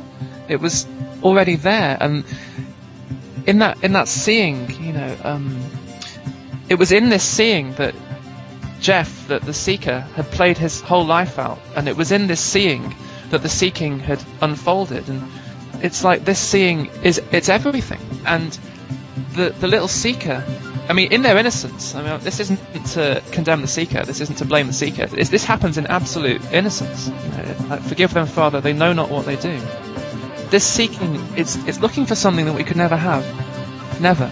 It 0.50 0.60
was 0.60 0.86
already 1.24 1.56
there, 1.56 1.98
and 2.02 2.26
in 3.48 3.60
that 3.60 3.82
in 3.82 3.94
that 3.94 4.10
seeing, 4.10 4.70
you 4.84 4.92
know, 4.92 5.16
um, 5.24 5.58
it 6.68 6.76
was 6.76 6.92
in 6.92 7.08
this 7.08 7.24
seeing 7.24 7.74
that 7.76 7.96
Jeff, 8.82 9.30
that 9.30 9.44
the 9.44 9.54
seeker, 9.54 10.02
had 10.02 10.26
played 10.32 10.58
his 10.58 10.82
whole 10.82 11.06
life 11.06 11.40
out, 11.40 11.60
and 11.78 11.88
it 11.88 11.96
was 11.96 12.12
in 12.12 12.28
this 12.28 12.42
seeing 12.42 12.94
that 13.34 13.42
the 13.42 13.50
seeking 13.50 14.00
had 14.00 14.24
unfolded, 14.42 15.10
and 15.10 15.24
it's 15.82 16.04
like 16.04 16.24
this 16.24 16.40
seeing 16.40 16.86
is 17.04 17.20
it's 17.32 17.50
everything, 17.50 18.00
and 18.26 18.58
the 19.34 19.50
the 19.50 19.68
little 19.68 19.88
seeker. 19.88 20.44
I 20.88 20.94
mean, 20.94 21.12
in 21.14 21.22
their 21.22 21.38
innocence. 21.38 21.96
I 21.96 22.04
mean, 22.04 22.20
this 22.20 22.40
isn't 22.42 22.60
to 22.94 23.24
condemn 23.32 23.62
the 23.62 23.68
seeker. 23.68 24.04
This 24.04 24.20
isn't 24.20 24.38
to 24.38 24.46
blame 24.46 24.68
the 24.68 24.74
seeker. 24.74 25.08
It's, 25.14 25.30
this 25.30 25.46
happens 25.46 25.78
in 25.78 25.88
absolute 25.88 26.44
innocence. 26.52 27.10
Like, 27.70 27.82
forgive 27.82 28.14
them, 28.14 28.28
Father. 28.28 28.60
They 28.60 28.74
know 28.74 28.92
not 28.92 29.10
what 29.10 29.26
they 29.26 29.38
do. 29.38 29.58
This 30.50 30.66
seeking 30.66 31.16
is 31.38 31.56
it's 31.68 31.80
looking 31.80 32.06
for 32.06 32.16
something 32.16 32.46
that 32.46 32.54
we 32.54 32.64
could 32.64 32.78
never 32.78 32.98
have, 32.98 33.24
never. 34.02 34.30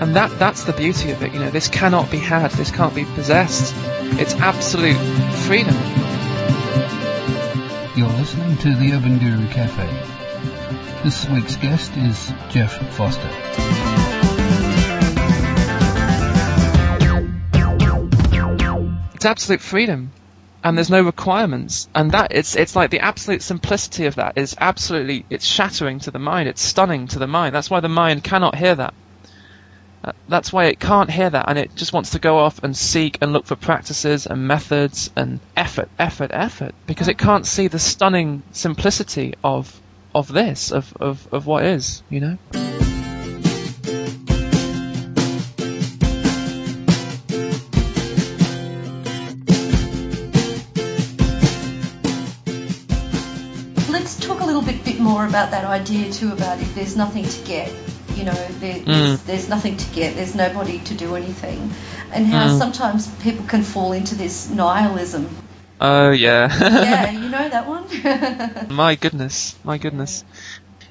And 0.00 0.16
that 0.16 0.38
that's 0.38 0.64
the 0.64 0.72
beauty 0.72 1.10
of 1.10 1.22
it. 1.22 1.34
You 1.34 1.40
know, 1.40 1.50
this 1.50 1.68
cannot 1.68 2.10
be 2.10 2.18
had. 2.18 2.52
This 2.52 2.70
can't 2.70 2.94
be 2.94 3.04
possessed. 3.04 3.74
It's 4.18 4.34
absolute 4.34 4.96
freedom. 5.46 5.74
You're 7.96 8.08
listening 8.08 8.56
to 8.58 8.72
the 8.76 8.92
Urban 8.92 9.18
Guru 9.18 9.48
Cafe. 9.48 9.84
This 11.02 11.28
week's 11.28 11.56
guest 11.56 11.90
is 11.96 12.32
Jeff 12.48 12.72
Foster. 12.94 13.28
It's 19.12 19.24
absolute 19.24 19.60
freedom, 19.60 20.12
and 20.62 20.78
there's 20.78 20.88
no 20.88 21.02
requirements, 21.02 21.88
and 21.92 22.12
that 22.12 22.28
it's 22.30 22.54
it's 22.54 22.76
like 22.76 22.92
the 22.92 23.00
absolute 23.00 23.42
simplicity 23.42 24.06
of 24.06 24.14
that 24.14 24.38
is 24.38 24.54
absolutely 24.60 25.26
it's 25.28 25.44
shattering 25.44 25.98
to 26.00 26.12
the 26.12 26.20
mind. 26.20 26.48
It's 26.48 26.62
stunning 26.62 27.08
to 27.08 27.18
the 27.18 27.26
mind. 27.26 27.56
That's 27.56 27.70
why 27.70 27.80
the 27.80 27.88
mind 27.88 28.22
cannot 28.22 28.54
hear 28.54 28.76
that. 28.76 28.94
That's 30.28 30.52
why 30.52 30.66
it 30.66 30.80
can't 30.80 31.10
hear 31.10 31.28
that, 31.28 31.48
and 31.48 31.58
it 31.58 31.74
just 31.76 31.92
wants 31.92 32.10
to 32.10 32.18
go 32.18 32.38
off 32.38 32.62
and 32.62 32.74
seek 32.74 33.18
and 33.20 33.32
look 33.32 33.44
for 33.44 33.56
practices 33.56 34.26
and 34.26 34.46
methods 34.48 35.10
and 35.14 35.40
effort, 35.56 35.90
effort, 35.98 36.30
effort, 36.32 36.74
because 36.86 37.08
it 37.08 37.18
mm-hmm. 37.18 37.26
can't 37.26 37.46
see 37.46 37.68
the 37.68 37.78
stunning 37.78 38.42
simplicity 38.52 39.34
of 39.44 39.78
of 40.14 40.32
this, 40.32 40.72
of 40.72 40.96
of, 41.00 41.28
of 41.32 41.46
what 41.46 41.64
is, 41.64 42.02
you 42.08 42.20
know. 42.20 42.38
Let's 53.90 54.18
talk 54.18 54.40
a 54.40 54.46
little 54.46 54.62
bit, 54.62 54.82
bit 54.82 54.98
more 54.98 55.26
about 55.26 55.50
that 55.50 55.66
idea 55.66 56.10
too 56.10 56.32
about 56.32 56.58
if 56.60 56.74
there's 56.74 56.96
nothing 56.96 57.24
to 57.24 57.46
get, 57.46 57.70
you 58.20 58.26
know, 58.26 58.46
there, 58.60 58.78
there's, 58.80 59.22
there's 59.22 59.48
nothing 59.48 59.76
to 59.78 59.94
get, 59.94 60.14
there's 60.14 60.34
nobody 60.34 60.78
to 60.80 60.94
do 60.94 61.16
anything, 61.16 61.70
and 62.12 62.26
how 62.26 62.46
Mm. 62.48 62.58
sometimes 62.58 63.08
people 63.22 63.46
can 63.46 63.62
fall 63.62 63.92
into 63.92 64.14
this 64.14 64.50
nihilism. 64.50 65.28
Oh 65.80 66.10
yeah. 66.10 66.48
yeah, 66.60 67.10
you 67.10 67.28
know 67.36 67.48
that 67.48 67.66
one? 67.66 67.84
My 68.76 68.94
goodness, 68.96 69.56
my 69.64 69.78
goodness. 69.78 70.24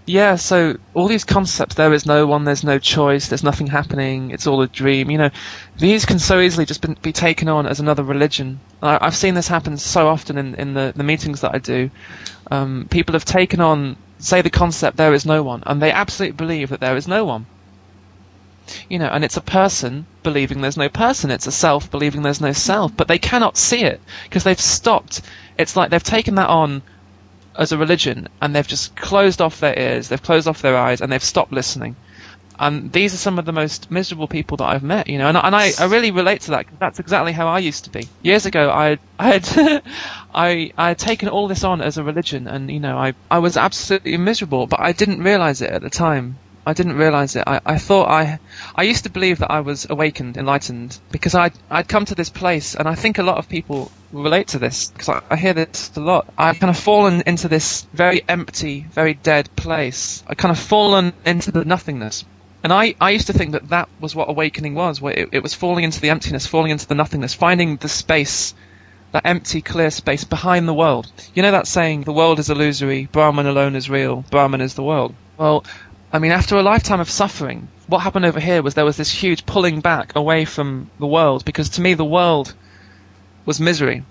Yeah, 0.08 0.38
so 0.38 0.78
all 0.96 1.08
these 1.08 1.24
concepts, 1.24 1.76
there 1.76 1.94
is 1.94 2.08
no 2.08 2.26
one, 2.26 2.44
there's 2.44 2.64
no 2.64 2.80
choice, 2.80 3.28
there's 3.28 3.44
nothing 3.44 3.68
happening, 3.68 4.32
it's 4.32 4.48
all 4.48 4.60
a 4.64 4.68
dream, 4.68 5.12
you 5.12 5.20
know, 5.20 5.30
these 5.78 6.06
can 6.08 6.18
so 6.18 6.40
easily 6.40 6.66
just 6.66 6.82
be, 6.82 6.96
be 7.04 7.12
taken 7.14 7.48
on 7.48 7.68
as 7.68 7.80
another 7.80 8.02
religion. 8.02 8.60
I, 8.82 8.98
I've 9.00 9.16
seen 9.16 9.36
this 9.36 9.48
happen 9.48 9.78
so 9.78 10.08
often 10.08 10.40
in, 10.40 10.56
in 10.56 10.74
the, 10.74 10.94
the 10.96 11.04
meetings 11.04 11.42
that 11.42 11.54
I 11.54 11.60
do. 11.60 11.92
Um, 12.50 12.88
people 12.90 13.14
have 13.14 13.26
taken 13.26 13.62
on, 13.62 13.98
say 14.20 14.42
the 14.42 14.50
concept, 14.50 14.98
there 14.98 15.14
is 15.14 15.26
no 15.26 15.44
one, 15.44 15.64
and 15.66 15.82
they 15.82 15.92
absolutely 15.92 16.36
believe 16.36 16.70
that 16.70 16.80
there 16.80 16.96
is 16.96 17.08
no 17.08 17.26
one. 17.26 17.46
You 18.88 19.00
know, 19.00 19.08
and 19.08 19.24
it's 19.24 19.38
a 19.38 19.42
person 19.42 20.06
believing 20.22 20.62
there's 20.62 20.78
no 20.78 20.90
person, 20.90 21.32
it's 21.32 21.48
a 21.48 21.52
self 21.52 21.90
believing 21.90 22.22
there's 22.22 22.42
no 22.42 22.52
self, 22.52 22.96
but 22.96 23.08
they 23.08 23.18
cannot 23.18 23.58
see 23.58 23.82
it 23.82 24.00
because 24.24 24.44
they've 24.44 24.60
stopped. 24.60 25.22
It's 25.58 25.76
like 25.76 25.90
they've 25.90 26.04
taken 26.04 26.36
that 26.36 26.50
on 26.50 26.84
as 27.58 27.72
a 27.72 27.78
religion 27.78 28.28
and 28.42 28.56
they've 28.56 28.68
just 28.68 28.96
closed 28.96 29.42
off 29.42 29.60
their 29.60 29.78
ears, 29.78 30.10
they've 30.10 30.22
closed 30.22 30.48
off 30.48 30.62
their 30.62 30.78
eyes, 30.78 31.02
and 31.02 31.12
they've 31.12 31.24
stopped 31.24 31.52
listening. 31.52 31.96
And 32.60 32.92
these 32.92 33.14
are 33.14 33.18
some 33.18 33.40
of 33.40 33.46
the 33.46 33.54
most 33.54 33.90
miserable 33.90 34.28
people 34.28 34.58
that 34.58 34.66
I've 34.66 34.84
met, 34.84 35.08
you 35.08 35.18
know, 35.18 35.30
and, 35.30 35.38
and 35.38 35.56
I, 35.56 35.72
I 35.80 35.86
really 35.86 36.12
relate 36.12 36.42
to 36.42 36.52
that 36.52 36.66
that's 36.78 37.00
exactly 37.00 37.32
how 37.32 37.48
I 37.48 37.60
used 37.60 37.86
to 37.86 37.90
be. 37.90 38.10
Years 38.22 38.46
ago, 38.46 38.70
I, 38.70 39.00
I 39.18 39.40
had, 39.40 39.84
I, 40.34 40.72
I 40.78 40.90
had 40.90 41.00
taken 41.00 41.30
all 41.30 41.48
this 41.48 41.64
on 41.64 41.82
as 41.82 41.98
a 41.98 42.04
religion 42.04 42.48
and, 42.48 42.70
you 42.70 42.80
know, 42.80 42.98
I, 42.98 43.14
I 43.30 43.40
was 43.40 43.58
absolutely 43.58 44.18
miserable, 44.18 44.68
but 44.68 44.80
I 44.80 44.92
didn't 44.92 45.24
realize 45.24 45.62
it 45.62 45.70
at 45.70 45.82
the 45.82 45.90
time. 45.90 46.38
I 46.66 46.74
didn't 46.74 46.98
realize 46.98 47.36
it. 47.36 47.46
I, 47.48 47.62
I 47.66 47.78
thought 47.80 48.10
I, 48.10 48.40
I 48.76 48.84
used 48.84 49.06
to 49.06 49.10
believe 49.10 49.40
that 49.40 49.50
I 49.50 49.62
was 49.62 49.88
awakened, 49.90 50.38
enlightened, 50.38 51.00
because 51.12 51.34
I'd, 51.34 51.54
I'd 51.70 51.88
come 51.88 52.06
to 52.06 52.16
this 52.16 52.30
place, 52.30 52.76
and 52.76 52.88
I 52.88 52.94
think 52.94 53.18
a 53.18 53.24
lot 53.24 53.38
of 53.38 53.50
people 53.50 53.92
relate 54.12 54.50
to 54.50 54.60
this, 54.60 54.92
because 54.92 55.10
I, 55.10 55.22
I 55.32 55.36
hear 55.36 55.54
this 55.54 55.96
a 55.96 56.00
lot. 56.00 56.32
I've 56.38 56.60
kind 56.60 56.70
of 56.70 56.78
fallen 56.78 57.24
into 57.26 57.48
this 57.48 57.88
very 57.94 58.22
empty, 58.28 58.86
very 58.92 59.16
dead 59.16 59.50
place. 59.56 60.24
I 60.28 60.36
kind 60.36 60.52
of 60.52 60.60
fallen 60.60 61.14
into 61.26 61.52
the 61.52 61.66
nothingness. 61.66 62.26
And 62.64 62.74
I, 62.74 62.94
I 63.00 63.12
used 63.12 63.28
to 63.28 63.34
think 63.34 63.54
that 63.54 63.70
that 63.70 63.90
was 64.00 64.14
what 64.14 64.30
awakening 64.30 64.76
was, 64.76 65.02
where 65.02 65.14
it, 65.14 65.30
it 65.32 65.42
was 65.42 65.56
falling 65.56 65.86
into 65.86 66.02
the 66.02 66.10
emptiness, 66.10 66.46
falling 66.46 66.72
into 66.72 66.88
the 66.88 66.94
nothingness, 66.94 67.34
finding 67.34 67.78
the 67.78 67.90
space, 67.90 68.54
that 69.12 69.26
empty, 69.26 69.62
clear 69.62 69.92
space 69.92 70.24
behind 70.24 70.68
the 70.68 70.74
world. 70.74 71.12
You 71.34 71.42
know 71.42 71.52
that 71.52 71.68
saying, 71.68 72.04
the 72.04 72.14
world 72.14 72.40
is 72.40 72.50
illusory, 72.50 73.06
Brahman 73.06 73.48
alone 73.48 73.76
is 73.76 73.90
real, 73.90 74.24
Brahman 74.30 74.62
is 74.62 74.76
the 74.76 74.84
world. 74.84 75.16
Well, 75.38 75.64
I 76.12 76.20
mean, 76.20 76.32
after 76.32 76.58
a 76.58 76.64
lifetime 76.64 77.00
of 77.00 77.10
suffering, 77.10 77.68
what 77.88 78.00
happened 78.00 78.26
over 78.26 78.40
here 78.40 78.62
was 78.62 78.74
there 78.74 78.86
was 78.86 78.98
this 78.98 79.12
huge 79.12 79.46
pulling 79.46 79.82
back 79.82 80.16
away 80.16 80.46
from 80.46 80.90
the 81.00 81.08
world, 81.08 81.46
because 81.46 81.70
to 81.70 81.82
me 81.82 81.94
the 81.94 82.06
world 82.06 82.54
was 83.46 83.60
misery. 83.60 84.04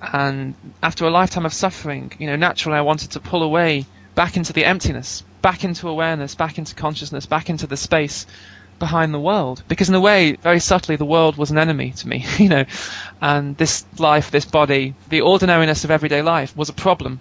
And 0.00 0.54
after 0.82 1.06
a 1.06 1.10
lifetime 1.10 1.46
of 1.46 1.52
suffering, 1.52 2.12
you 2.18 2.26
know, 2.26 2.36
naturally 2.36 2.78
I 2.78 2.82
wanted 2.82 3.12
to 3.12 3.20
pull 3.20 3.42
away 3.42 3.86
back 4.14 4.36
into 4.36 4.52
the 4.52 4.64
emptiness, 4.64 5.22
back 5.42 5.64
into 5.64 5.88
awareness, 5.88 6.34
back 6.34 6.58
into 6.58 6.74
consciousness, 6.74 7.26
back 7.26 7.50
into 7.50 7.66
the 7.66 7.76
space 7.76 8.26
behind 8.80 9.14
the 9.14 9.20
world. 9.20 9.62
Because 9.68 9.88
in 9.88 9.94
a 9.94 10.00
way, 10.00 10.32
very 10.32 10.58
subtly, 10.58 10.96
the 10.96 11.04
world 11.04 11.36
was 11.36 11.52
an 11.52 11.58
enemy 11.58 11.92
to 11.92 12.08
me, 12.08 12.26
you 12.38 12.48
know, 12.48 12.64
and 13.20 13.56
this 13.56 13.84
life, 13.98 14.32
this 14.32 14.44
body, 14.44 14.94
the 15.08 15.20
ordinariness 15.20 15.84
of 15.84 15.92
everyday 15.92 16.22
life 16.22 16.56
was 16.56 16.68
a 16.68 16.72
problem. 16.72 17.20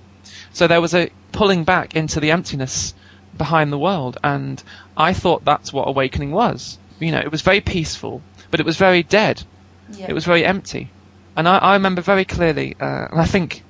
So 0.53 0.65
there 0.65 0.81
was 0.81 0.95
a 0.95 1.11
pulling 1.31 1.63
back 1.63 1.95
into 1.95 2.19
the 2.19 2.31
emptiness 2.31 2.95
behind 3.37 3.71
the 3.71 3.77
world, 3.77 4.17
and 4.23 4.61
I 4.97 5.13
thought 5.13 5.45
that's 5.45 5.71
what 5.71 5.87
awakening 5.87 6.31
was. 6.31 6.79
You 6.99 7.11
know, 7.11 7.19
it 7.19 7.31
was 7.31 7.43
very 7.43 7.61
peaceful, 7.61 8.23
but 8.49 8.59
it 8.59 8.65
was 8.65 8.77
very 8.77 9.03
dead. 9.03 9.43
Yeah. 9.93 10.07
It 10.09 10.13
was 10.13 10.25
very 10.25 10.43
empty. 10.43 10.89
And 11.35 11.47
I, 11.47 11.57
I 11.57 11.73
remember 11.73 12.01
very 12.01 12.25
clearly, 12.25 12.75
uh, 12.79 13.07
and 13.11 13.21
I 13.21 13.25
think, 13.25 13.63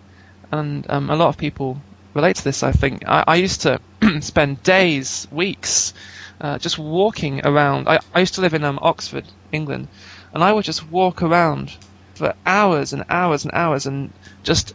and 0.51 0.89
um, 0.89 1.09
a 1.09 1.15
lot 1.15 1.27
of 1.27 1.37
people 1.37 1.81
relate 2.13 2.37
to 2.37 2.43
this, 2.43 2.63
I 2.63 2.71
think. 2.71 3.03
I, 3.07 3.23
I 3.27 3.35
used 3.35 3.61
to 3.61 3.79
spend 4.21 4.63
days, 4.63 5.27
weeks, 5.31 5.93
uh, 6.41 6.57
just 6.57 6.77
walking 6.77 7.45
around. 7.45 7.87
I, 7.87 7.99
I 8.13 8.19
used 8.19 8.35
to 8.35 8.41
live 8.41 8.53
in 8.53 8.63
um, 8.63 8.79
Oxford, 8.81 9.25
England, 9.51 9.87
and 10.33 10.43
I 10.43 10.53
would 10.53 10.65
just 10.65 10.89
walk 10.89 11.21
around 11.21 11.75
for 12.15 12.33
hours 12.45 12.93
and 12.93 13.05
hours 13.09 13.45
and 13.45 13.53
hours 13.53 13.85
and 13.85 14.11
just 14.43 14.73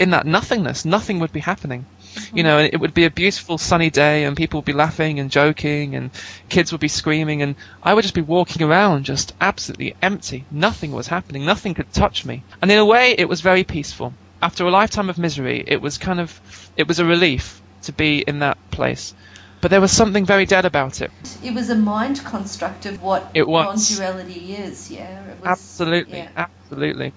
in 0.00 0.10
that 0.10 0.26
nothingness, 0.26 0.84
nothing 0.84 1.18
would 1.20 1.32
be 1.32 1.40
happening. 1.40 1.84
You 2.32 2.42
know, 2.42 2.58
and 2.58 2.72
it 2.72 2.80
would 2.80 2.94
be 2.94 3.04
a 3.04 3.10
beautiful 3.10 3.58
sunny 3.58 3.90
day 3.90 4.24
and 4.24 4.36
people 4.36 4.58
would 4.58 4.64
be 4.64 4.72
laughing 4.72 5.20
and 5.20 5.30
joking 5.30 5.94
and 5.94 6.10
kids 6.48 6.72
would 6.72 6.80
be 6.80 6.88
screaming 6.88 7.42
and 7.42 7.54
I 7.82 7.94
would 7.94 8.02
just 8.02 8.14
be 8.14 8.22
walking 8.22 8.62
around 8.62 9.04
just 9.04 9.32
absolutely 9.40 9.94
empty. 10.02 10.44
Nothing 10.50 10.92
was 10.92 11.06
happening. 11.06 11.44
Nothing 11.44 11.74
could 11.74 11.92
touch 11.92 12.24
me. 12.24 12.42
And 12.60 12.70
in 12.70 12.78
a 12.78 12.84
way, 12.84 13.14
it 13.16 13.28
was 13.28 13.42
very 13.42 13.62
peaceful. 13.62 14.12
After 14.42 14.66
a 14.66 14.70
lifetime 14.70 15.10
of 15.10 15.18
misery, 15.18 15.62
it 15.66 15.80
was 15.80 15.98
kind 15.98 16.18
of, 16.18 16.40
it 16.76 16.88
was 16.88 16.98
a 16.98 17.04
relief 17.04 17.60
to 17.82 17.92
be 17.92 18.20
in 18.26 18.40
that 18.40 18.58
place. 18.70 19.14
But 19.60 19.70
there 19.70 19.80
was 19.80 19.92
something 19.92 20.24
very 20.24 20.46
dead 20.46 20.64
about 20.64 21.02
it. 21.02 21.10
It 21.44 21.52
was 21.52 21.68
a 21.68 21.74
mind 21.74 22.24
construct 22.24 22.86
of 22.86 23.02
what 23.02 23.30
It 23.34 23.46
was. 23.46 23.90
non-duality 23.90 24.54
is. 24.54 24.90
Yeah, 24.90 25.24
it 25.26 25.40
was, 25.40 25.46
Absolutely, 25.46 26.18
yeah. 26.18 26.30
absolutely. 26.36 27.12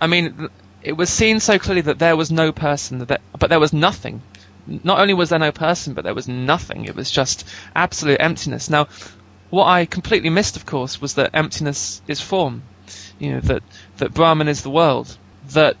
I 0.00 0.06
mean, 0.06 0.48
it 0.82 0.92
was 0.92 1.08
seen 1.10 1.40
so 1.40 1.58
clearly 1.58 1.82
that 1.82 1.98
there 1.98 2.16
was 2.16 2.30
no 2.30 2.52
person, 2.52 2.98
that, 2.98 3.20
but 3.38 3.48
there 3.50 3.60
was 3.60 3.72
nothing. 3.72 4.22
Not 4.66 5.00
only 5.00 5.14
was 5.14 5.30
there 5.30 5.38
no 5.38 5.52
person, 5.52 5.94
but 5.94 6.04
there 6.04 6.14
was 6.14 6.28
nothing. 6.28 6.84
It 6.84 6.94
was 6.94 7.10
just 7.10 7.46
absolute 7.74 8.20
emptiness. 8.20 8.68
Now, 8.68 8.88
what 9.48 9.66
I 9.66 9.86
completely 9.86 10.30
missed, 10.30 10.56
of 10.56 10.66
course, 10.66 11.00
was 11.00 11.14
that 11.14 11.30
emptiness 11.34 12.02
is 12.06 12.20
form. 12.20 12.62
You 13.18 13.34
know 13.34 13.40
that 13.40 13.62
that 13.98 14.14
Brahman 14.14 14.48
is 14.48 14.62
the 14.62 14.70
world. 14.70 15.16
That 15.50 15.76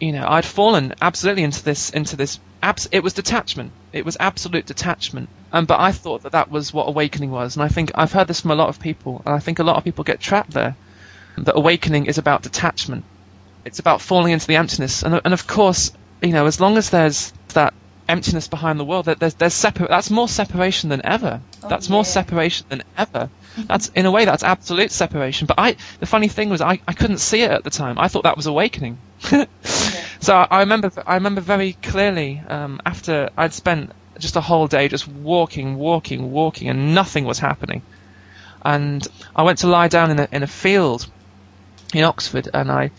you 0.00 0.12
know 0.12 0.26
I'd 0.26 0.44
fallen 0.44 0.94
absolutely 1.00 1.42
into 1.42 1.62
this 1.62 1.90
into 1.90 2.16
this. 2.16 2.38
Abs- 2.62 2.88
it 2.92 3.02
was 3.02 3.14
detachment. 3.14 3.72
It 3.92 4.04
was 4.04 4.16
absolute 4.20 4.66
detachment. 4.66 5.28
Um, 5.52 5.64
but 5.64 5.80
I 5.80 5.92
thought 5.92 6.22
that 6.22 6.32
that 6.32 6.50
was 6.50 6.72
what 6.72 6.88
awakening 6.88 7.30
was, 7.30 7.56
and 7.56 7.62
I 7.62 7.68
think 7.68 7.92
I've 7.94 8.12
heard 8.12 8.28
this 8.28 8.40
from 8.40 8.50
a 8.50 8.54
lot 8.54 8.68
of 8.68 8.80
people, 8.80 9.22
and 9.24 9.34
I 9.34 9.38
think 9.38 9.58
a 9.58 9.64
lot 9.64 9.76
of 9.76 9.84
people 9.84 10.04
get 10.04 10.20
trapped 10.20 10.52
there. 10.52 10.76
That 11.38 11.56
awakening 11.56 12.06
is 12.06 12.18
about 12.18 12.42
detachment. 12.42 13.04
It's 13.64 13.78
about 13.78 14.00
falling 14.00 14.32
into 14.32 14.46
the 14.46 14.56
emptiness, 14.56 15.02
and 15.02 15.20
and 15.24 15.32
of 15.32 15.46
course, 15.46 15.92
you 16.22 16.32
know, 16.32 16.46
as 16.46 16.60
long 16.60 16.76
as 16.76 16.90
there's 16.90 17.32
that 17.54 17.72
emptiness 18.08 18.48
behind 18.48 18.78
the 18.78 18.84
world, 18.84 19.06
that 19.06 19.18
there's 19.18 19.34
there's 19.34 19.54
separ- 19.54 19.88
That's 19.88 20.10
more 20.10 20.28
separation 20.28 20.90
than 20.90 21.04
ever. 21.04 21.40
Oh, 21.62 21.68
that's 21.68 21.88
more 21.88 22.04
separation 22.04 22.66
than 22.68 22.82
ever. 22.96 23.30
That's 23.56 23.88
in 23.88 24.06
a 24.06 24.10
way 24.12 24.24
that's 24.24 24.44
absolute 24.44 24.92
separation. 24.92 25.46
But 25.48 25.58
I, 25.58 25.76
the 25.98 26.06
funny 26.06 26.28
thing 26.28 26.50
was, 26.50 26.60
I, 26.60 26.78
I 26.86 26.92
couldn't 26.92 27.18
see 27.18 27.42
it 27.42 27.50
at 27.50 27.64
the 27.64 27.70
time. 27.70 27.98
I 27.98 28.06
thought 28.06 28.22
that 28.22 28.36
was 28.36 28.46
awakening. 28.46 28.96
So 30.20 30.34
I, 30.34 30.60
remember 30.60 30.92
I 31.06 31.14
remember 31.14 31.40
very 31.40 31.72
clearly 31.72 32.42
um, 32.46 32.80
after 32.84 33.30
I'd 33.38 33.54
spent 33.54 33.92
just 34.18 34.36
a 34.36 34.42
whole 34.42 34.66
day 34.66 34.86
just 34.88 35.08
walking, 35.08 35.76
walking, 35.76 36.30
walking, 36.30 36.68
and 36.68 36.94
nothing 36.94 37.24
was 37.24 37.38
happening. 37.38 37.80
And 38.62 39.06
I 39.34 39.44
went 39.44 39.60
to 39.60 39.66
lie 39.66 39.88
down 39.88 40.10
in 40.10 40.20
a 40.20 40.28
in 40.30 40.42
a 40.42 40.46
field 40.46 41.10
in 41.94 42.04
Oxford, 42.04 42.50
and 42.52 42.70
I 42.70 42.90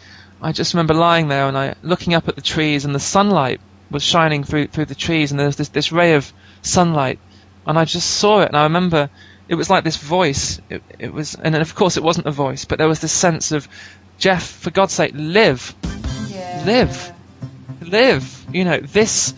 I 0.41 0.51
just 0.51 0.73
remember 0.73 0.95
lying 0.95 1.27
there 1.27 1.47
and 1.47 1.55
I 1.55 1.75
looking 1.83 2.15
up 2.15 2.27
at 2.27 2.35
the 2.35 2.41
trees, 2.41 2.85
and 2.85 2.95
the 2.95 2.99
sunlight 2.99 3.61
was 3.91 4.01
shining 4.01 4.43
through 4.43 4.67
through 4.67 4.85
the 4.85 4.95
trees, 4.95 5.29
and 5.29 5.39
there 5.39 5.47
was 5.47 5.57
this 5.57 5.69
this 5.69 5.91
ray 5.91 6.15
of 6.15 6.33
sunlight, 6.63 7.19
and 7.67 7.77
I 7.77 7.85
just 7.85 8.09
saw 8.09 8.41
it, 8.41 8.47
and 8.47 8.57
I 8.57 8.63
remember 8.63 9.11
it 9.47 9.55
was 9.55 9.69
like 9.69 9.83
this 9.83 9.97
voice. 9.97 10.59
It, 10.71 10.81
it 10.97 11.13
was, 11.13 11.35
and 11.35 11.55
of 11.55 11.75
course 11.75 11.97
it 11.97 12.03
wasn't 12.03 12.25
a 12.25 12.31
voice, 12.31 12.65
but 12.65 12.79
there 12.79 12.87
was 12.87 12.99
this 12.99 13.11
sense 13.11 13.51
of 13.51 13.67
Jeff, 14.17 14.43
for 14.43 14.71
God's 14.71 14.93
sake, 14.93 15.11
live. 15.13 15.75
Live, 16.65 17.11
live. 17.81 18.45
You 18.51 18.65
know, 18.65 18.79
this 18.79 19.33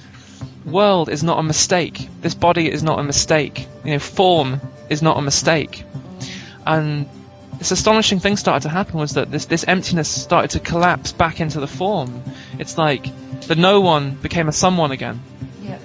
world 0.66 1.10
is 1.10 1.24
not 1.24 1.40
a 1.40 1.44
mistake. 1.44 2.08
This 2.22 2.36
body 2.36 2.72
is 2.72 2.84
not 2.84 3.00
a 3.00 3.04
mistake. 3.04 3.68
You 3.84 3.92
know, 3.92 4.00
form 4.00 4.62
is 4.90 5.02
not 5.02 5.18
a 5.18 5.22
mistake. 5.22 5.84
And 6.66 7.10
this 7.58 7.72
astonishing 7.72 8.20
thing 8.20 8.38
started 8.38 8.64
to 8.64 8.70
happen 8.70 9.00
was 9.00 9.14
that 9.14 9.32
this, 9.32 9.46
this 9.46 9.64
emptiness 9.68 10.10
started 10.10 10.52
to 10.52 10.60
collapse 10.60 11.12
back 11.12 11.40
into 11.40 11.60
the 11.60 11.68
form. 11.68 12.24
It's 12.60 12.78
like 12.78 13.08
the 13.48 13.56
no 13.56 13.82
one 13.82 14.12
became 14.12 14.48
a 14.48 14.52
someone 14.52 14.92
again. 14.92 15.22
Yeah. 15.62 15.80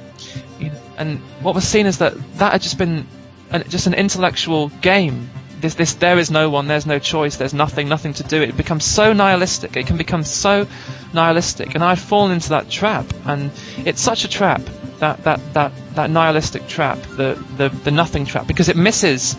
You 0.59 0.71
know, 0.71 0.81
and 0.97 1.19
what 1.43 1.55
was 1.55 1.65
seen 1.65 1.87
is 1.87 1.99
that 1.99 2.15
that 2.39 2.53
had 2.53 2.63
just 2.63 2.79
been 2.79 3.07
an, 3.51 3.65
just 3.69 3.87
an 3.87 3.95
intellectual 3.95 4.69
game. 4.69 5.31
This, 5.61 5.75
this, 5.75 5.95
there 5.95 6.19
is 6.19 6.31
no 6.31 6.51
one, 6.51 6.69
there's 6.69 6.87
no 6.87 6.99
choice, 7.01 7.37
there's 7.37 7.55
nothing, 7.55 7.89
nothing 7.89 8.15
to 8.15 8.23
do. 8.23 8.43
It 8.43 8.57
becomes 8.57 8.85
so 8.85 9.13
nihilistic. 9.13 9.77
It 9.77 9.87
can 9.87 9.97
become 9.97 10.23
so 10.23 10.69
nihilistic, 11.13 11.75
and 11.75 11.83
I've 11.83 11.99
fallen 11.99 12.33
into 12.33 12.51
that 12.51 12.71
trap. 12.71 13.07
And 13.27 13.51
it's 13.79 14.01
such 14.01 14.25
a 14.25 14.29
trap, 14.29 14.63
that 15.01 15.25
that 15.25 15.55
that 15.55 15.73
that 15.95 16.11
nihilistic 16.11 16.69
trap, 16.69 16.99
the 17.17 17.43
the 17.57 17.71
the 17.71 17.91
nothing 17.91 18.25
trap, 18.25 18.47
because 18.47 18.69
it 18.69 18.77
misses, 18.77 19.37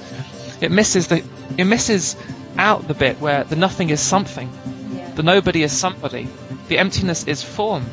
it 0.60 0.72
misses 0.72 1.08
the, 1.08 1.24
it 1.58 1.66
misses 1.66 2.18
out 2.58 2.88
the 2.88 2.94
bit 2.94 3.22
where 3.22 3.46
the 3.46 3.56
nothing 3.56 3.90
is 3.90 4.02
something, 4.02 4.50
Yeah. 4.92 5.12
the 5.12 5.24
nobody 5.24 5.64
is 5.64 5.72
somebody, 5.72 6.28
the 6.68 6.80
emptiness 6.80 7.26
is 7.28 7.42
form. 7.42 7.86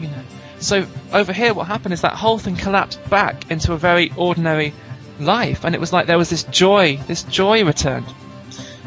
You 0.00 0.08
know. 0.08 0.22
So 0.60 0.86
over 1.12 1.32
here, 1.32 1.54
what 1.54 1.66
happened 1.66 1.94
is 1.94 2.02
that 2.02 2.14
whole 2.14 2.38
thing 2.38 2.56
collapsed 2.56 3.08
back 3.08 3.50
into 3.50 3.72
a 3.72 3.78
very 3.78 4.12
ordinary 4.16 4.74
life, 5.20 5.64
and 5.64 5.74
it 5.74 5.80
was 5.80 5.92
like 5.92 6.06
there 6.06 6.18
was 6.18 6.30
this 6.30 6.44
joy, 6.44 6.96
this 7.06 7.22
joy 7.24 7.64
returned, 7.64 8.06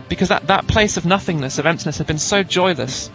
because 0.10 0.30
that 0.30 0.48
that 0.48 0.68
place 0.68 0.98
of 0.98 1.06
nothingness, 1.06 1.60
of 1.60 1.66
emptiness, 1.66 1.98
had 1.98 2.08
been 2.08 2.20
so 2.20 2.44
joyless, 2.44 3.10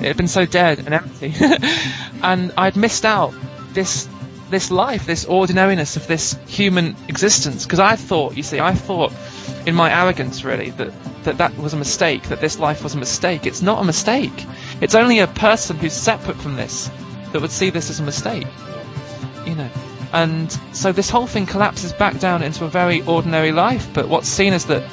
it 0.00 0.06
had 0.06 0.16
been 0.16 0.28
so 0.28 0.46
dead 0.46 0.78
and 0.78 0.94
empty, 0.94 1.34
and 2.22 2.52
I'd 2.56 2.76
missed 2.76 3.04
out 3.04 3.34
this 3.72 4.08
this 4.50 4.70
life, 4.70 5.06
this 5.06 5.24
ordinariness 5.24 5.96
of 5.96 6.06
this 6.06 6.38
human 6.46 6.96
existence, 7.08 7.64
because 7.64 7.80
I 7.80 7.96
thought, 7.96 8.36
you 8.36 8.42
see, 8.42 8.60
I 8.60 8.74
thought 8.74 9.12
in 9.66 9.74
my 9.74 9.92
arrogance 9.92 10.44
really 10.44 10.70
that, 10.70 10.92
that 11.24 11.38
that 11.38 11.58
was 11.58 11.72
a 11.74 11.76
mistake, 11.76 12.24
that 12.24 12.40
this 12.40 12.58
life 12.58 12.82
was 12.82 12.94
a 12.94 12.98
mistake. 12.98 13.46
It's 13.46 13.62
not 13.62 13.80
a 13.80 13.84
mistake. 13.84 14.46
It's 14.80 14.94
only 14.94 15.20
a 15.20 15.26
person 15.26 15.76
who's 15.76 15.92
separate 15.92 16.36
from 16.36 16.56
this 16.56 16.90
that 17.32 17.40
would 17.40 17.50
see 17.50 17.70
this 17.70 17.90
as 17.90 18.00
a 18.00 18.02
mistake. 18.02 18.46
You 19.46 19.54
know. 19.56 19.70
And 20.14 20.48
so 20.72 20.92
this 20.92 21.10
whole 21.10 21.26
thing 21.26 21.46
collapses 21.46 21.92
back 21.92 22.20
down 22.20 22.44
into 22.44 22.64
a 22.64 22.68
very 22.68 23.02
ordinary 23.02 23.50
life, 23.50 23.92
but 23.92 24.08
what's 24.08 24.28
seen 24.28 24.52
as 24.52 24.66
that 24.66 24.88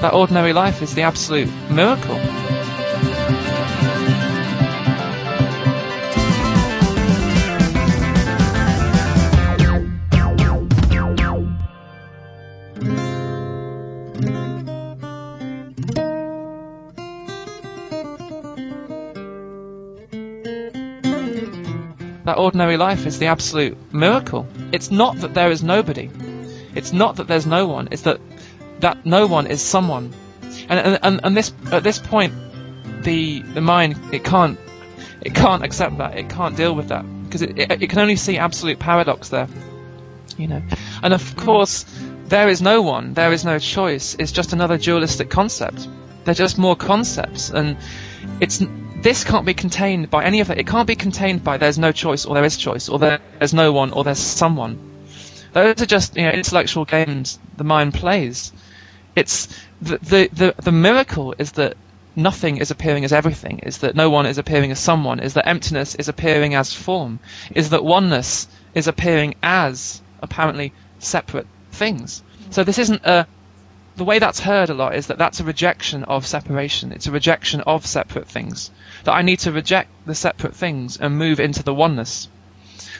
that 0.00 0.14
ordinary 0.14 0.54
life 0.54 0.80
is 0.80 0.94
the 0.94 1.02
absolute 1.02 1.50
miracle. 1.70 2.18
That 22.32 22.38
ordinary 22.38 22.78
life 22.78 23.04
is 23.04 23.18
the 23.18 23.26
absolute 23.26 23.76
miracle. 23.92 24.46
It's 24.72 24.90
not 24.90 25.18
that 25.18 25.34
there 25.34 25.50
is 25.50 25.62
nobody. 25.62 26.08
It's 26.74 26.90
not 26.90 27.16
that 27.16 27.28
there's 27.28 27.46
no 27.46 27.66
one. 27.66 27.88
It's 27.90 28.02
that 28.02 28.20
that 28.80 29.04
no 29.04 29.26
one 29.26 29.48
is 29.48 29.60
someone. 29.60 30.14
And 30.66 30.98
and, 31.02 31.20
and, 31.24 31.36
this 31.36 31.52
at 31.70 31.82
this 31.82 31.98
point, 31.98 32.32
the 33.02 33.42
the 33.42 33.60
mind 33.60 34.14
it 34.14 34.24
can't 34.24 34.58
it 35.20 35.34
can't 35.34 35.62
accept 35.62 35.98
that. 35.98 36.16
It 36.16 36.30
can't 36.30 36.56
deal 36.56 36.74
with 36.74 36.88
that 36.88 37.04
because 37.24 37.42
it, 37.42 37.58
it, 37.58 37.82
it 37.82 37.90
can 37.90 37.98
only 37.98 38.16
see 38.16 38.38
absolute 38.38 38.78
paradox 38.78 39.28
there. 39.28 39.48
You 40.38 40.48
know, 40.48 40.62
and 41.02 41.12
of 41.12 41.36
course, 41.36 41.84
there 42.28 42.48
is 42.48 42.62
no 42.62 42.80
one. 42.80 43.12
There 43.12 43.34
is 43.34 43.44
no 43.44 43.58
choice. 43.58 44.16
It's 44.18 44.32
just 44.32 44.54
another 44.54 44.78
dualistic 44.78 45.28
concept. 45.28 45.86
They're 46.24 46.32
just 46.32 46.56
more 46.56 46.76
concepts, 46.76 47.50
and 47.50 47.76
it's 48.40 48.62
this 49.02 49.24
can't 49.24 49.44
be 49.44 49.54
contained 49.54 50.10
by 50.10 50.24
any 50.24 50.40
of 50.40 50.48
that. 50.48 50.58
It 50.58 50.66
can't 50.66 50.86
be 50.86 50.96
contained 50.96 51.44
by 51.44 51.58
there's 51.58 51.78
no 51.78 51.92
choice 51.92 52.24
or 52.24 52.34
there 52.34 52.44
is 52.44 52.56
choice 52.56 52.88
or 52.88 52.98
there's 52.98 53.54
no 53.54 53.72
one 53.72 53.92
or 53.92 54.04
there's 54.04 54.18
someone. 54.18 54.78
Those 55.52 55.82
are 55.82 55.86
just 55.86 56.16
you 56.16 56.22
know 56.22 56.30
intellectual 56.30 56.84
games 56.84 57.38
the 57.56 57.64
mind 57.64 57.94
plays. 57.94 58.52
It's 59.14 59.48
the 59.80 59.98
the 59.98 60.28
the, 60.32 60.54
the 60.62 60.72
miracle 60.72 61.34
is 61.38 61.52
that 61.52 61.76
nothing 62.14 62.58
is 62.58 62.70
appearing 62.70 63.04
as 63.04 63.12
everything, 63.12 63.60
is 63.60 63.78
that 63.78 63.94
no 63.94 64.10
one 64.10 64.26
is 64.26 64.38
appearing 64.38 64.70
as 64.70 64.78
someone, 64.78 65.20
is 65.20 65.34
that 65.34 65.48
emptiness 65.48 65.94
is 65.94 66.08
appearing 66.08 66.54
as 66.54 66.72
form, 66.72 67.18
is 67.54 67.70
that 67.70 67.84
oneness 67.84 68.48
is 68.74 68.86
appearing 68.86 69.34
as 69.42 70.00
apparently 70.20 70.72
separate 70.98 71.46
things. 71.70 72.22
So 72.50 72.64
this 72.64 72.78
isn't 72.78 73.04
a 73.04 73.26
the 73.96 74.04
way 74.04 74.18
that's 74.18 74.40
heard 74.40 74.70
a 74.70 74.74
lot 74.74 74.94
is 74.94 75.08
that 75.08 75.18
that's 75.18 75.40
a 75.40 75.44
rejection 75.44 76.04
of 76.04 76.26
separation. 76.26 76.92
It's 76.92 77.06
a 77.06 77.12
rejection 77.12 77.60
of 77.62 77.86
separate 77.86 78.26
things. 78.26 78.70
That 79.04 79.12
I 79.12 79.22
need 79.22 79.40
to 79.40 79.52
reject 79.52 79.90
the 80.06 80.14
separate 80.14 80.54
things 80.54 80.96
and 80.96 81.18
move 81.18 81.40
into 81.40 81.62
the 81.62 81.74
oneness. 81.74 82.28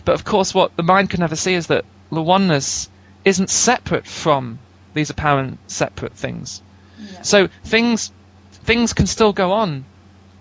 But 0.04 0.14
of 0.14 0.24
course, 0.24 0.54
what 0.54 0.76
the 0.76 0.82
mind 0.82 1.10
can 1.10 1.20
never 1.20 1.36
see 1.36 1.54
is 1.54 1.68
that 1.68 1.84
the 2.10 2.22
oneness 2.22 2.88
isn't 3.24 3.50
separate 3.50 4.06
from 4.06 4.58
these 4.94 5.10
apparent 5.10 5.58
separate 5.70 6.12
things. 6.12 6.62
Yeah. 6.98 7.22
So 7.22 7.48
things 7.64 8.12
things 8.64 8.92
can 8.92 9.06
still 9.06 9.32
go 9.32 9.52
on 9.52 9.84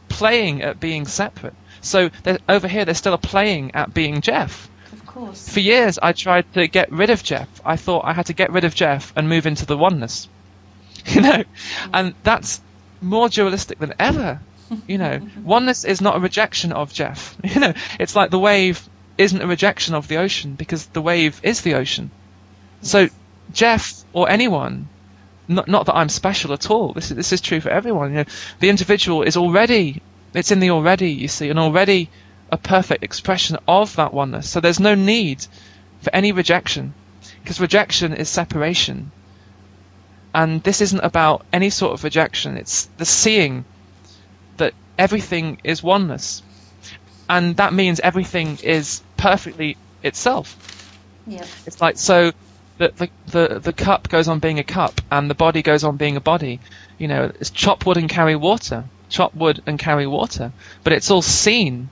playing 0.10 0.62
at 0.62 0.80
being 0.80 1.06
separate. 1.06 1.56
So 1.82 2.12
over 2.48 2.68
here, 2.68 2.86
they're 2.86 2.94
still 2.94 3.18
playing 3.18 3.74
at 3.74 3.94
being 3.94 4.22
Jeff. 4.22 4.70
Of 4.92 5.06
course. 5.06 5.50
For 5.50 5.60
years, 5.60 5.98
I 6.02 6.12
tried 6.12 6.52
to 6.54 6.68
get 6.68 6.92
rid 6.92 7.10
of 7.10 7.24
Jeff. 7.24 7.48
I 7.66 7.76
thought 7.76 8.06
I 8.06 8.14
had 8.14 8.28
to 8.28 8.34
get 8.34 8.52
rid 8.52 8.66
of 8.66 8.76
Jeff 8.76 9.14
and 9.16 9.28
move 9.28 9.48
into 9.48 9.66
the 9.66 9.78
oneness. 9.78 10.28
You 11.16 11.22
know, 11.22 11.44
and 11.94 12.14
that's 12.24 12.62
more 13.02 13.30
dualistic 13.30 13.80
than 13.80 13.94
ever. 14.00 14.40
You 14.88 14.98
know, 14.98 15.20
oneness 15.44 15.84
is 15.84 16.02
not 16.02 16.16
a 16.16 16.20
rejection 16.20 16.72
of 16.72 16.94
Jeff. 16.94 17.36
You 17.44 17.60
know, 17.60 17.74
it's 18.00 18.16
like 18.16 18.30
the 18.30 18.40
wave 18.40 18.88
isn't 19.18 19.42
a 19.42 19.48
rejection 19.48 19.96
of 19.96 20.08
the 20.08 20.18
ocean 20.18 20.56
because 20.56 20.86
the 20.88 21.02
wave 21.02 21.40
is 21.44 21.62
the 21.62 21.76
ocean. 21.76 22.12
So 22.82 23.10
Jeff 23.52 24.04
or 24.14 24.30
anyone, 24.30 24.88
not, 25.48 25.68
not 25.68 25.86
that 25.88 25.96
I'm 25.96 26.10
special 26.10 26.54
at 26.54 26.70
all. 26.70 26.94
This 26.94 27.12
is 27.12 27.18
this 27.18 27.34
is 27.34 27.42
true 27.42 27.60
for 27.62 27.70
everyone. 27.70 28.12
You 28.12 28.18
know, 28.20 28.26
the 28.60 28.70
individual 28.70 29.24
is 29.24 29.38
already 29.38 30.02
it's 30.34 30.52
in 30.52 30.60
the 30.60 30.72
already. 30.72 31.12
You 31.12 31.28
see, 31.28 31.50
and 31.50 31.60
already 31.60 32.10
a 32.52 32.58
perfect 32.58 33.04
expression 33.04 33.58
of 33.68 33.96
that 33.96 34.14
oneness. 34.14 34.50
So 34.50 34.60
there's 34.60 34.80
no 34.80 34.96
need 34.96 35.46
for 36.02 36.14
any 36.14 36.32
rejection 36.32 36.94
because 37.42 37.60
rejection 37.60 38.14
is 38.14 38.30
separation. 38.30 39.12
And 40.34 40.64
this 40.64 40.82
isn't 40.82 41.02
about 41.02 41.46
any 41.52 41.70
sort 41.70 41.94
of 41.94 42.04
rejection. 42.04 42.58
It's 42.58 42.86
the 42.98 43.06
seeing 43.06 43.66
that 44.58 44.74
everything 44.98 45.60
is 45.64 45.84
oneness. 45.84 46.42
And 47.30 47.58
that 47.58 47.74
means 47.74 48.00
everything 48.00 48.58
is 48.64 49.02
perfectly 49.18 49.78
itself. 50.04 50.58
Yeah. 51.28 51.46
It's 51.66 51.82
like 51.82 51.98
so 51.98 52.32
the, 52.78 52.90
the 52.96 53.10
the 53.28 53.60
the 53.60 53.74
cup 53.74 54.10
goes 54.10 54.28
on 54.28 54.40
being 54.40 54.60
a 54.60 54.64
cup 54.64 55.02
and 55.12 55.30
the 55.30 55.36
body 55.36 55.62
goes 55.62 55.84
on 55.84 55.98
being 55.98 56.16
a 56.18 56.22
body. 56.22 56.60
You 56.98 57.08
know, 57.08 57.32
it's 57.40 57.50
chop 57.50 57.86
wood 57.86 57.98
and 57.98 58.10
carry 58.10 58.36
water. 58.36 58.86
Chop 59.10 59.36
wood 59.36 59.62
and 59.66 59.78
carry 59.78 60.08
water. 60.08 60.52
But 60.84 60.94
it's 60.94 61.12
all 61.12 61.22
seen 61.22 61.90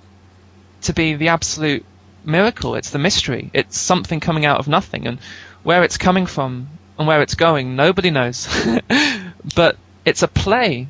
to 0.84 0.94
be 0.94 1.16
the 1.16 1.28
absolute 1.30 1.86
miracle. 2.24 2.76
It's 2.76 2.90
the 2.90 3.00
mystery. 3.00 3.52
It's 3.54 3.78
something 3.78 4.20
coming 4.20 4.46
out 4.46 4.60
of 4.60 4.68
nothing 4.68 5.08
and 5.08 5.20
where 5.64 5.84
it's 5.84 5.98
coming 5.98 6.26
from 6.26 6.70
and 7.00 7.08
where 7.08 7.22
it's 7.22 7.36
going, 7.36 7.78
nobody 7.78 8.12
knows. 8.12 8.48
but 9.56 9.78
it's 10.06 10.22
a 10.22 10.28
play. 10.28 10.88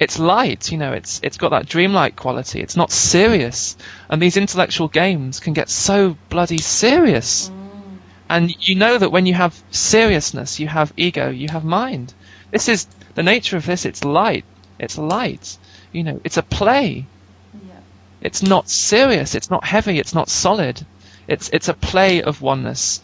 It's 0.00 0.18
light, 0.18 0.70
you 0.70 0.78
know, 0.78 0.92
it's 0.92 1.20
it's 1.22 1.38
got 1.38 1.50
that 1.50 1.66
dreamlike 1.66 2.16
quality. 2.16 2.60
It's 2.60 2.76
not 2.76 2.92
serious. 2.92 3.76
And 4.08 4.20
these 4.20 4.36
intellectual 4.36 4.88
games 4.88 5.40
can 5.40 5.54
get 5.54 5.70
so 5.70 6.16
bloody 6.28 6.58
serious. 6.58 7.48
Mm. 7.48 7.96
And 8.28 8.68
you 8.68 8.74
know 8.74 8.98
that 8.98 9.10
when 9.10 9.26
you 9.26 9.34
have 9.34 9.60
seriousness, 9.70 10.60
you 10.60 10.68
have 10.68 10.92
ego, 10.96 11.30
you 11.30 11.48
have 11.48 11.64
mind. 11.64 12.14
This 12.50 12.68
is 12.68 12.86
the 13.14 13.22
nature 13.22 13.56
of 13.56 13.66
this. 13.66 13.84
It's 13.84 14.04
light. 14.04 14.44
It's 14.78 14.98
light. 14.98 15.58
You 15.92 16.04
know, 16.04 16.20
it's 16.22 16.36
a 16.36 16.42
play. 16.42 17.06
Yeah. 17.54 17.80
It's 18.20 18.42
not 18.42 18.68
serious. 18.68 19.34
It's 19.34 19.50
not 19.50 19.64
heavy. 19.64 19.98
It's 19.98 20.14
not 20.14 20.28
solid. 20.28 20.84
It's 21.26 21.50
it's 21.52 21.68
a 21.68 21.74
play 21.74 22.22
of 22.22 22.40
oneness, 22.40 23.00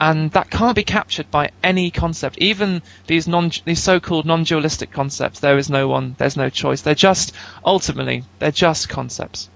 and 0.00 0.30
that 0.30 0.50
can't 0.50 0.74
be 0.74 0.82
captured 0.82 1.30
by 1.30 1.50
any 1.62 1.90
concept. 1.90 2.38
Even 2.38 2.82
these 3.06 3.28
non 3.28 3.50
these 3.66 3.82
so-called 3.82 4.24
non-dualistic 4.24 4.90
concepts. 4.90 5.40
There 5.40 5.58
is 5.58 5.68
no 5.68 5.88
one. 5.88 6.16
There's 6.18 6.36
no 6.36 6.48
choice. 6.48 6.80
They're 6.80 6.94
just 6.94 7.34
ultimately 7.64 8.24
they're 8.38 8.50
just 8.50 8.88
concepts, 8.88 9.50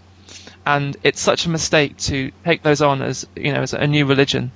and 0.66 0.96
it's 1.02 1.20
such 1.20 1.46
a 1.46 1.50
mistake 1.50 1.96
to 1.96 2.30
take 2.44 2.62
those 2.62 2.82
on 2.82 3.00
as 3.00 3.26
you 3.34 3.52
know 3.52 3.62
as 3.62 3.72
a 3.72 3.86
new 3.86 4.04
religion, 4.04 4.52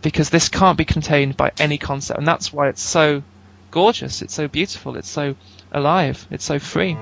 because 0.00 0.30
this 0.30 0.48
can't 0.48 0.78
be 0.78 0.86
contained 0.86 1.36
by 1.36 1.52
any 1.58 1.76
concept, 1.76 2.18
and 2.18 2.26
that's 2.26 2.52
why 2.52 2.68
it's 2.68 2.82
so 2.82 3.22
gorgeous. 3.70 4.22
It's 4.22 4.34
so 4.34 4.48
beautiful. 4.48 4.96
It's 4.96 5.10
so 5.10 5.36
alive. 5.70 6.26
It's 6.30 6.44
so 6.44 6.58
free. 6.58 6.96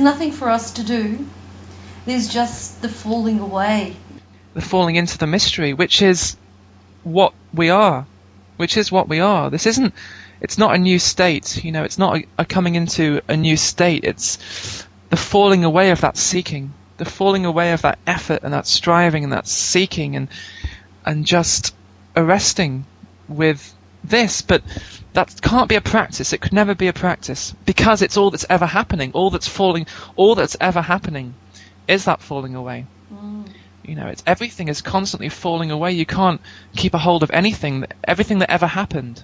There's 0.00 0.14
nothing 0.14 0.32
for 0.32 0.48
us 0.48 0.72
to 0.72 0.82
do. 0.82 1.26
There's 2.06 2.26
just 2.26 2.80
the 2.80 2.88
falling 2.88 3.38
away. 3.38 3.96
the 4.54 4.62
falling 4.62 4.96
into 4.96 5.18
the 5.18 5.26
mystery, 5.26 5.74
which 5.74 6.00
is 6.00 6.38
what 7.04 7.34
we 7.52 7.68
are, 7.68 8.06
which 8.56 8.78
is 8.78 8.90
what 8.90 9.08
we 9.10 9.20
are. 9.20 9.50
This 9.50 9.66
isn't, 9.66 9.92
it's 10.40 10.56
not 10.56 10.74
a 10.74 10.78
new 10.78 10.98
state, 10.98 11.62
you 11.62 11.70
know, 11.70 11.84
it's 11.84 11.98
not 11.98 12.16
a, 12.16 12.24
a 12.38 12.44
coming 12.46 12.76
into 12.76 13.20
a 13.28 13.36
new 13.36 13.58
state. 13.58 14.04
It's 14.04 14.86
the 15.10 15.18
falling 15.18 15.64
away 15.64 15.90
of 15.90 16.00
that 16.00 16.16
seeking, 16.16 16.72
the 16.96 17.04
falling 17.04 17.44
away 17.44 17.72
of 17.72 17.82
that 17.82 17.98
effort 18.06 18.40
and 18.42 18.54
that 18.54 18.66
striving 18.66 19.24
and 19.24 19.34
that 19.34 19.46
seeking 19.46 20.16
and, 20.16 20.28
and 21.04 21.26
just 21.26 21.74
arresting 22.16 22.86
with 23.28 23.74
this. 24.04 24.42
But 24.42 24.62
that 25.12 25.40
can't 25.42 25.68
be 25.68 25.76
a 25.76 25.80
practice. 25.80 26.32
It 26.32 26.40
could 26.40 26.52
never 26.52 26.74
be 26.74 26.88
a 26.88 26.92
practice 26.92 27.54
because 27.64 28.02
it's 28.02 28.16
all 28.16 28.30
that's 28.30 28.46
ever 28.48 28.66
happening. 28.66 29.12
All 29.12 29.30
that's 29.30 29.48
falling, 29.48 29.86
all 30.16 30.34
that's 30.34 30.56
ever 30.60 30.82
happening 30.82 31.34
is 31.88 32.04
that 32.04 32.22
falling 32.22 32.54
away. 32.54 32.86
Mm. 33.12 33.48
You 33.84 33.96
know, 33.96 34.06
it's 34.06 34.22
everything 34.26 34.68
is 34.68 34.82
constantly 34.82 35.28
falling 35.28 35.70
away. 35.70 35.92
You 35.92 36.06
can't 36.06 36.40
keep 36.76 36.94
a 36.94 36.98
hold 36.98 37.22
of 37.22 37.30
anything. 37.32 37.86
Everything 38.04 38.38
that 38.38 38.50
ever 38.50 38.66
happened, 38.66 39.22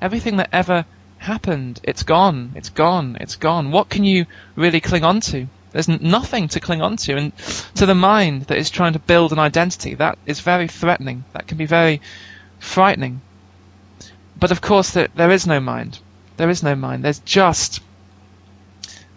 everything 0.00 0.36
that 0.36 0.50
ever 0.52 0.84
happened, 1.18 1.80
it's 1.84 2.02
gone. 2.02 2.52
It's 2.54 2.68
gone. 2.68 3.16
It's 3.20 3.36
gone. 3.36 3.70
What 3.70 3.88
can 3.88 4.04
you 4.04 4.26
really 4.56 4.80
cling 4.80 5.04
on 5.04 5.20
to? 5.20 5.46
There's 5.70 5.88
nothing 5.88 6.48
to 6.48 6.60
cling 6.60 6.82
on 6.82 6.96
to, 6.98 7.16
and 7.16 7.32
to 7.76 7.86
the 7.86 7.94
mind 7.94 8.42
that 8.44 8.58
is 8.58 8.68
trying 8.68 8.92
to 8.92 8.98
build 8.98 9.32
an 9.32 9.38
identity, 9.38 9.94
that 9.94 10.18
is 10.26 10.40
very 10.40 10.68
threatening. 10.68 11.24
That 11.32 11.46
can 11.46 11.56
be 11.56 11.64
very 11.64 12.02
frightening. 12.58 13.22
But 14.42 14.50
of 14.50 14.60
course, 14.60 14.90
there, 14.90 15.06
there 15.14 15.30
is 15.30 15.46
no 15.46 15.60
mind. 15.60 16.00
There 16.36 16.50
is 16.50 16.64
no 16.64 16.74
mind. 16.74 17.04
There's 17.04 17.20
just 17.20 17.80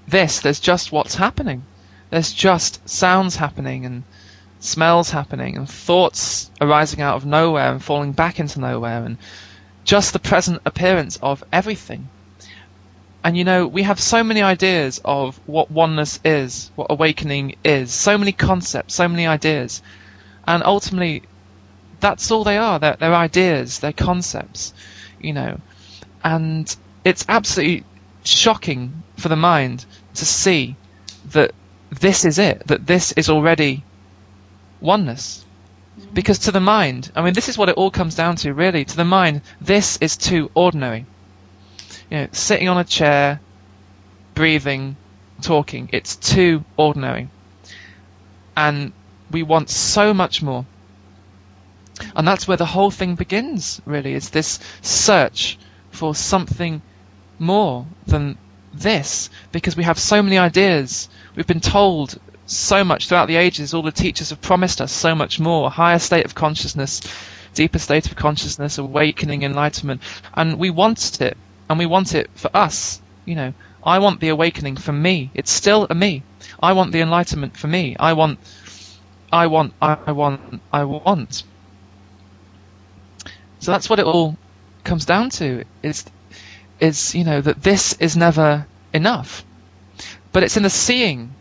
this. 0.08 0.42
There's 0.42 0.60
just 0.60 0.92
what's 0.92 1.16
happening. 1.16 1.64
There's 2.12 2.32
just 2.32 2.88
sounds 2.88 3.36
happening 3.36 3.88
and 3.88 4.04
smells 4.60 5.10
happening 5.10 5.58
and 5.58 5.68
thoughts 5.68 6.52
arising 6.62 7.02
out 7.02 7.16
of 7.16 7.26
nowhere 7.26 7.72
and 7.72 7.84
falling 7.84 8.12
back 8.12 8.40
into 8.40 8.60
nowhere 8.60 9.04
and 9.04 9.18
just 9.84 10.14
the 10.14 10.20
present 10.20 10.62
appearance 10.64 11.18
of 11.24 11.44
everything. 11.52 12.08
And 13.24 13.36
you 13.36 13.46
know, 13.46 13.66
we 13.66 13.82
have 13.82 14.00
so 14.00 14.24
many 14.24 14.44
ideas 14.44 15.02
of 15.04 15.40
what 15.48 15.72
oneness 15.72 16.20
is, 16.24 16.70
what 16.76 16.92
awakening 16.92 17.56
is, 17.64 17.92
so 17.92 18.20
many 18.20 18.32
concepts, 18.32 18.94
so 18.94 19.08
many 19.08 19.26
ideas. 19.26 19.82
And 20.48 20.62
ultimately, 20.64 21.24
that's 22.00 22.30
all 22.30 22.44
they 22.44 22.58
are. 22.60 22.78
They're, 22.78 22.98
they're 23.00 23.16
ideas, 23.16 23.80
they're 23.80 23.92
concepts, 23.92 24.72
you 25.19 25.34
know. 25.34 25.60
And 26.23 26.75
it's 27.04 27.25
absolutely 27.28 27.84
shocking 28.23 29.04
for 29.17 29.30
the 29.30 29.36
mind 29.36 29.86
to 30.15 30.25
see 30.25 30.75
that 31.32 31.54
this 31.89 32.25
is 32.25 32.39
it, 32.39 32.67
that 32.67 32.86
this 32.86 33.12
is 33.13 33.30
already 33.30 33.84
oneness. 34.82 35.45
Mm-hmm. 35.99 36.13
Because 36.13 36.39
to 36.39 36.51
the 36.51 36.60
mind, 36.60 37.12
I 37.15 37.21
mean, 37.21 37.34
this 37.34 37.49
is 37.49 37.58
what 37.58 37.69
it 37.69 37.75
all 37.75 37.91
comes 37.91 38.15
down 38.15 38.36
to, 38.38 38.54
really. 38.54 38.86
To 38.86 38.97
the 38.97 39.06
mind, 39.06 39.41
this 39.62 39.97
is 39.97 40.17
too 40.17 40.51
ordinary. 40.54 41.06
You 42.10 42.17
know, 42.17 42.28
sitting 42.32 42.69
on 42.69 42.78
a 42.78 42.84
chair, 42.84 43.39
breathing, 44.34 44.97
talking, 45.41 45.89
it's 45.91 46.15
too 46.15 46.63
ordinary. 46.78 47.30
And 48.56 48.93
we 49.32 49.43
want 49.43 49.69
so 49.69 50.13
much 50.13 50.41
more. 50.41 50.65
And 52.16 52.28
that's 52.28 52.48
where 52.48 52.58
the 52.58 52.66
whole 52.66 52.92
thing 52.92 53.16
begins, 53.16 53.82
really. 53.86 54.14
It's 54.14 54.30
this 54.30 54.60
search 54.82 55.58
for 55.92 56.14
something 56.14 56.82
more 57.40 57.86
than 58.06 58.38
this, 58.74 59.30
because 59.52 59.78
we 59.78 59.84
have 59.84 59.98
so 59.98 60.22
many 60.22 60.38
ideas. 60.38 61.08
We've 61.36 61.48
been 61.48 61.62
told 61.62 62.20
so 62.46 62.84
much 62.84 63.08
throughout 63.08 63.28
the 63.28 63.38
ages. 63.38 63.74
All 63.74 63.82
the 63.82 63.92
teachers 63.92 64.30
have 64.30 64.42
promised 64.42 64.82
us 64.82 64.92
so 64.92 65.16
much 65.16 65.40
more, 65.40 65.68
a 65.68 65.70
higher 65.70 66.00
state 66.00 66.26
of 66.26 66.36
consciousness, 66.36 67.02
deeper 67.54 67.80
state 67.80 68.08
of 68.08 68.16
consciousness, 68.16 68.78
awakening, 68.78 69.44
enlightenment, 69.44 70.02
and 70.34 70.60
we 70.60 70.70
want 70.70 71.22
it, 71.22 71.38
and 71.70 71.80
we 71.80 71.86
want 71.86 72.14
it 72.14 72.30
for 72.36 72.52
us. 72.54 73.02
You 73.24 73.36
know, 73.36 73.54
I 73.84 74.00
want 74.00 74.20
the 74.20 74.30
awakening 74.30 74.78
for 74.78 74.92
me. 74.92 75.32
It's 75.34 75.52
still 75.52 75.88
a 75.90 75.96
me. 75.96 76.24
I 76.62 76.74
want 76.74 76.92
the 76.92 77.02
enlightenment 77.02 77.58
for 77.58 77.68
me. 77.68 77.96
I 78.00 78.14
want, 78.14 78.40
I 79.32 79.48
want, 79.48 79.74
I 79.82 80.12
want, 80.12 80.62
I 80.72 80.84
want. 80.84 81.44
So 83.65 83.71
that's 83.71 83.89
what 83.89 83.97
it 83.97 84.06
all 84.06 84.38
comes 84.84 85.06
down 85.06 85.32
to. 85.32 85.63
Is, 85.82 86.06
is 86.80 87.15
you 87.15 87.23
know 87.23 87.41
that 87.41 87.63
this 87.63 87.93
is 87.93 88.15
never 88.15 88.67
enough, 88.93 89.43
but 90.32 90.43
it's 90.43 90.56
in 90.56 90.62
the 90.62 90.69
seeing 90.69 91.34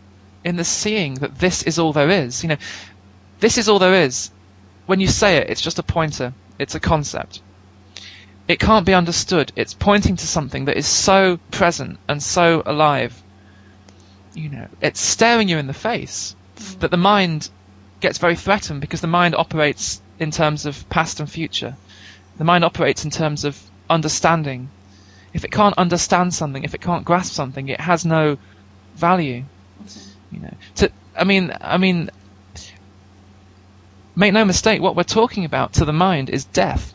in 0.43 0.55
the 0.55 0.63
seeing 0.63 1.13
that 1.15 1.37
this 1.37 1.61
is 1.61 1.77
all 1.77 1.93
there 1.93 2.09
is. 2.09 2.41
You 2.41 2.49
know, 2.49 2.57
this 3.41 3.59
is 3.59 3.69
all 3.69 3.77
there 3.77 3.93
is. 3.93 4.31
When 4.87 4.99
you 4.99 5.07
say 5.07 5.37
it, 5.37 5.51
it's 5.51 5.61
just 5.61 5.77
a 5.77 5.83
pointer. 5.83 6.33
It's 6.57 6.73
a 6.73 6.79
concept. 6.79 7.41
It 8.47 8.59
can't 8.59 8.87
be 8.87 8.95
understood. 8.95 9.51
It's 9.55 9.75
pointing 9.75 10.15
to 10.15 10.25
something 10.25 10.65
that 10.65 10.77
is 10.77 10.87
so 10.87 11.37
present 11.51 11.99
and 12.09 12.23
so 12.23 12.63
alive. 12.65 13.21
You 14.33 14.49
know, 14.49 14.67
it's 14.81 14.99
staring 14.99 15.47
you 15.47 15.59
in 15.59 15.67
the 15.67 15.73
face. 15.73 16.35
That 16.79 16.89
the 16.89 16.97
mind 16.97 17.51
gets 17.99 18.17
very 18.17 18.35
threatened 18.35 18.81
because 18.81 19.01
the 19.01 19.07
mind 19.07 19.35
operates 19.35 20.01
in 20.17 20.31
terms 20.31 20.65
of 20.65 20.89
past 20.89 21.19
and 21.19 21.29
future. 21.29 21.75
The 22.37 22.43
mind 22.43 22.65
operates 22.65 23.05
in 23.05 23.11
terms 23.11 23.45
of 23.45 23.61
understanding. 23.89 24.69
If 25.33 25.43
it 25.45 25.51
can't 25.51 25.77
understand 25.77 26.33
something, 26.33 26.63
if 26.63 26.73
it 26.73 26.81
can't 26.81 27.05
grasp 27.05 27.33
something, 27.33 27.67
it 27.67 27.79
has 27.79 28.05
no 28.05 28.37
value. 28.95 29.43
You 30.31 30.39
know, 30.39 30.53
to 30.75 30.91
I 31.17 31.23
mean, 31.23 31.53
I 31.61 31.77
mean, 31.77 32.09
make 34.15 34.33
no 34.33 34.45
mistake. 34.45 34.81
What 34.81 34.95
we're 34.95 35.03
talking 35.03 35.45
about 35.45 35.73
to 35.73 35.85
the 35.85 35.93
mind 35.93 36.29
is 36.29 36.45
death. 36.45 36.93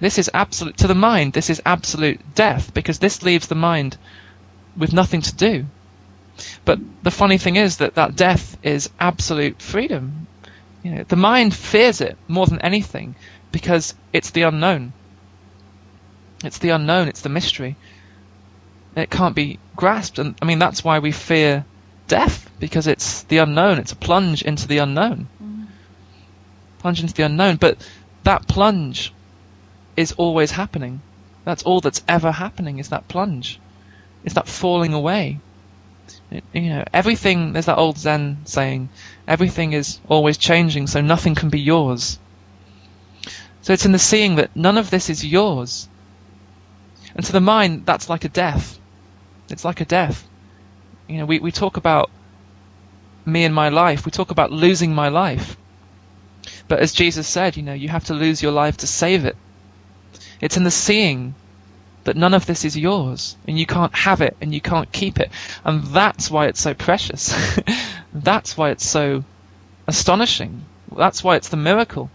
This 0.00 0.18
is 0.18 0.30
absolute 0.34 0.78
to 0.78 0.88
the 0.88 0.94
mind. 0.94 1.32
This 1.32 1.48
is 1.48 1.62
absolute 1.64 2.20
death 2.34 2.74
because 2.74 2.98
this 2.98 3.22
leaves 3.22 3.46
the 3.46 3.54
mind 3.54 3.96
with 4.76 4.92
nothing 4.92 5.22
to 5.22 5.34
do. 5.34 5.66
But 6.64 6.80
the 7.02 7.10
funny 7.10 7.38
thing 7.38 7.56
is 7.56 7.76
that 7.78 7.94
that 7.94 8.16
death 8.16 8.56
is 8.62 8.90
absolute 8.98 9.62
freedom. 9.62 10.26
You 10.82 10.92
know, 10.92 11.04
the 11.04 11.16
mind 11.16 11.54
fears 11.54 12.00
it 12.00 12.16
more 12.26 12.46
than 12.46 12.60
anything 12.62 13.14
because 13.52 13.94
it's 14.12 14.30
the 14.30 14.42
unknown. 14.42 14.92
It's 16.42 16.58
the 16.58 16.70
unknown. 16.70 17.08
It's 17.08 17.20
the 17.20 17.28
mystery. 17.28 17.76
It 18.96 19.10
can't 19.10 19.34
be 19.34 19.58
grasped, 19.76 20.18
and 20.18 20.34
I 20.42 20.44
mean 20.44 20.58
that's 20.58 20.82
why 20.82 20.98
we 20.98 21.12
fear 21.12 21.64
death 22.08 22.50
because 22.58 22.86
it's 22.86 23.22
the 23.24 23.38
unknown. 23.38 23.78
It's 23.78 23.92
a 23.92 23.96
plunge 23.96 24.42
into 24.42 24.66
the 24.66 24.78
unknown. 24.78 25.28
Mm. 25.42 25.66
Plunge 26.80 27.00
into 27.00 27.14
the 27.14 27.22
unknown. 27.22 27.56
But 27.56 27.78
that 28.24 28.46
plunge 28.46 29.12
is 29.96 30.12
always 30.12 30.50
happening. 30.50 31.00
That's 31.44 31.62
all 31.62 31.80
that's 31.80 32.02
ever 32.06 32.30
happening 32.30 32.78
is 32.78 32.90
that 32.90 33.08
plunge. 33.08 33.60
Is 34.24 34.34
that 34.34 34.48
falling 34.48 34.92
away. 34.92 35.40
It, 36.30 36.44
you 36.52 36.68
know, 36.68 36.84
everything, 36.92 37.52
there's 37.52 37.66
that 37.66 37.78
old 37.78 37.98
Zen 37.98 38.38
saying, 38.44 38.88
everything 39.26 39.72
is 39.72 39.98
always 40.08 40.38
changing, 40.38 40.86
so 40.86 41.00
nothing 41.00 41.34
can 41.34 41.48
be 41.48 41.60
yours. 41.60 42.18
So 43.62 43.72
it's 43.72 43.86
in 43.86 43.92
the 43.92 43.98
seeing 43.98 44.36
that 44.36 44.54
none 44.56 44.76
of 44.76 44.90
this 44.90 45.08
is 45.08 45.24
yours. 45.24 45.88
And 47.14 47.24
to 47.24 47.32
the 47.32 47.40
mind, 47.40 47.86
that's 47.86 48.08
like 48.08 48.24
a 48.24 48.28
death. 48.28 48.78
It's 49.48 49.64
like 49.64 49.80
a 49.80 49.84
death. 49.84 50.26
You 51.08 51.18
know, 51.18 51.26
we, 51.26 51.38
we 51.38 51.52
talk 51.52 51.76
about 51.76 52.10
me 53.24 53.44
and 53.44 53.54
my 53.54 53.68
life. 53.68 54.04
We 54.04 54.10
talk 54.12 54.30
about 54.30 54.50
losing 54.50 54.94
my 54.94 55.08
life. 55.08 55.56
But 56.68 56.80
as 56.80 56.92
Jesus 56.92 57.28
said, 57.28 57.56
you 57.56 57.62
know, 57.62 57.74
you 57.74 57.88
have 57.88 58.04
to 58.06 58.14
lose 58.14 58.42
your 58.42 58.52
life 58.52 58.78
to 58.78 58.86
save 58.86 59.24
it. 59.24 59.36
It's 60.40 60.56
in 60.56 60.64
the 60.64 60.70
seeing 60.70 61.34
that 62.04 62.16
none 62.16 62.34
of 62.34 62.46
this 62.46 62.64
is 62.64 62.76
yours 62.76 63.36
and 63.46 63.58
you 63.58 63.66
can't 63.66 63.94
have 63.94 64.22
it 64.22 64.36
and 64.40 64.52
you 64.52 64.60
can't 64.60 64.90
keep 64.90 65.20
it. 65.20 65.30
And 65.64 65.84
that's 65.84 66.30
why 66.30 66.46
it's 66.46 66.60
so 66.60 66.74
precious. 66.74 67.32
that's 68.12 68.56
why 68.56 68.70
it's 68.70 68.86
so 68.86 69.22
astonishing. 69.86 70.64
That's 70.96 71.22
why 71.22 71.36
it's 71.36 71.48
the 71.48 71.56
miracle. 71.56 72.10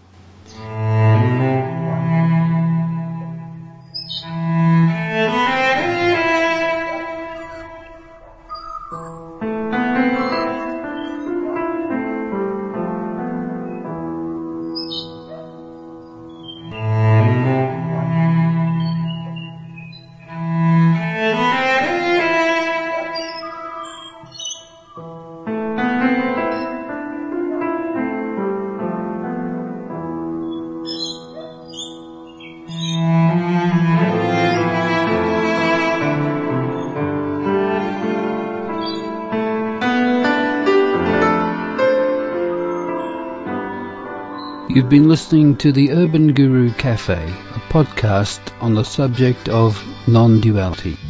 You've 44.70 44.90
been 44.90 45.08
listening 45.08 45.56
to 45.56 45.72
the 45.72 45.92
Urban 45.92 46.34
Guru 46.34 46.70
Cafe, 46.74 47.14
a 47.14 47.60
podcast 47.72 48.40
on 48.60 48.74
the 48.74 48.84
subject 48.84 49.48
of 49.48 49.82
non-duality. 50.06 50.90
Let 50.90 51.07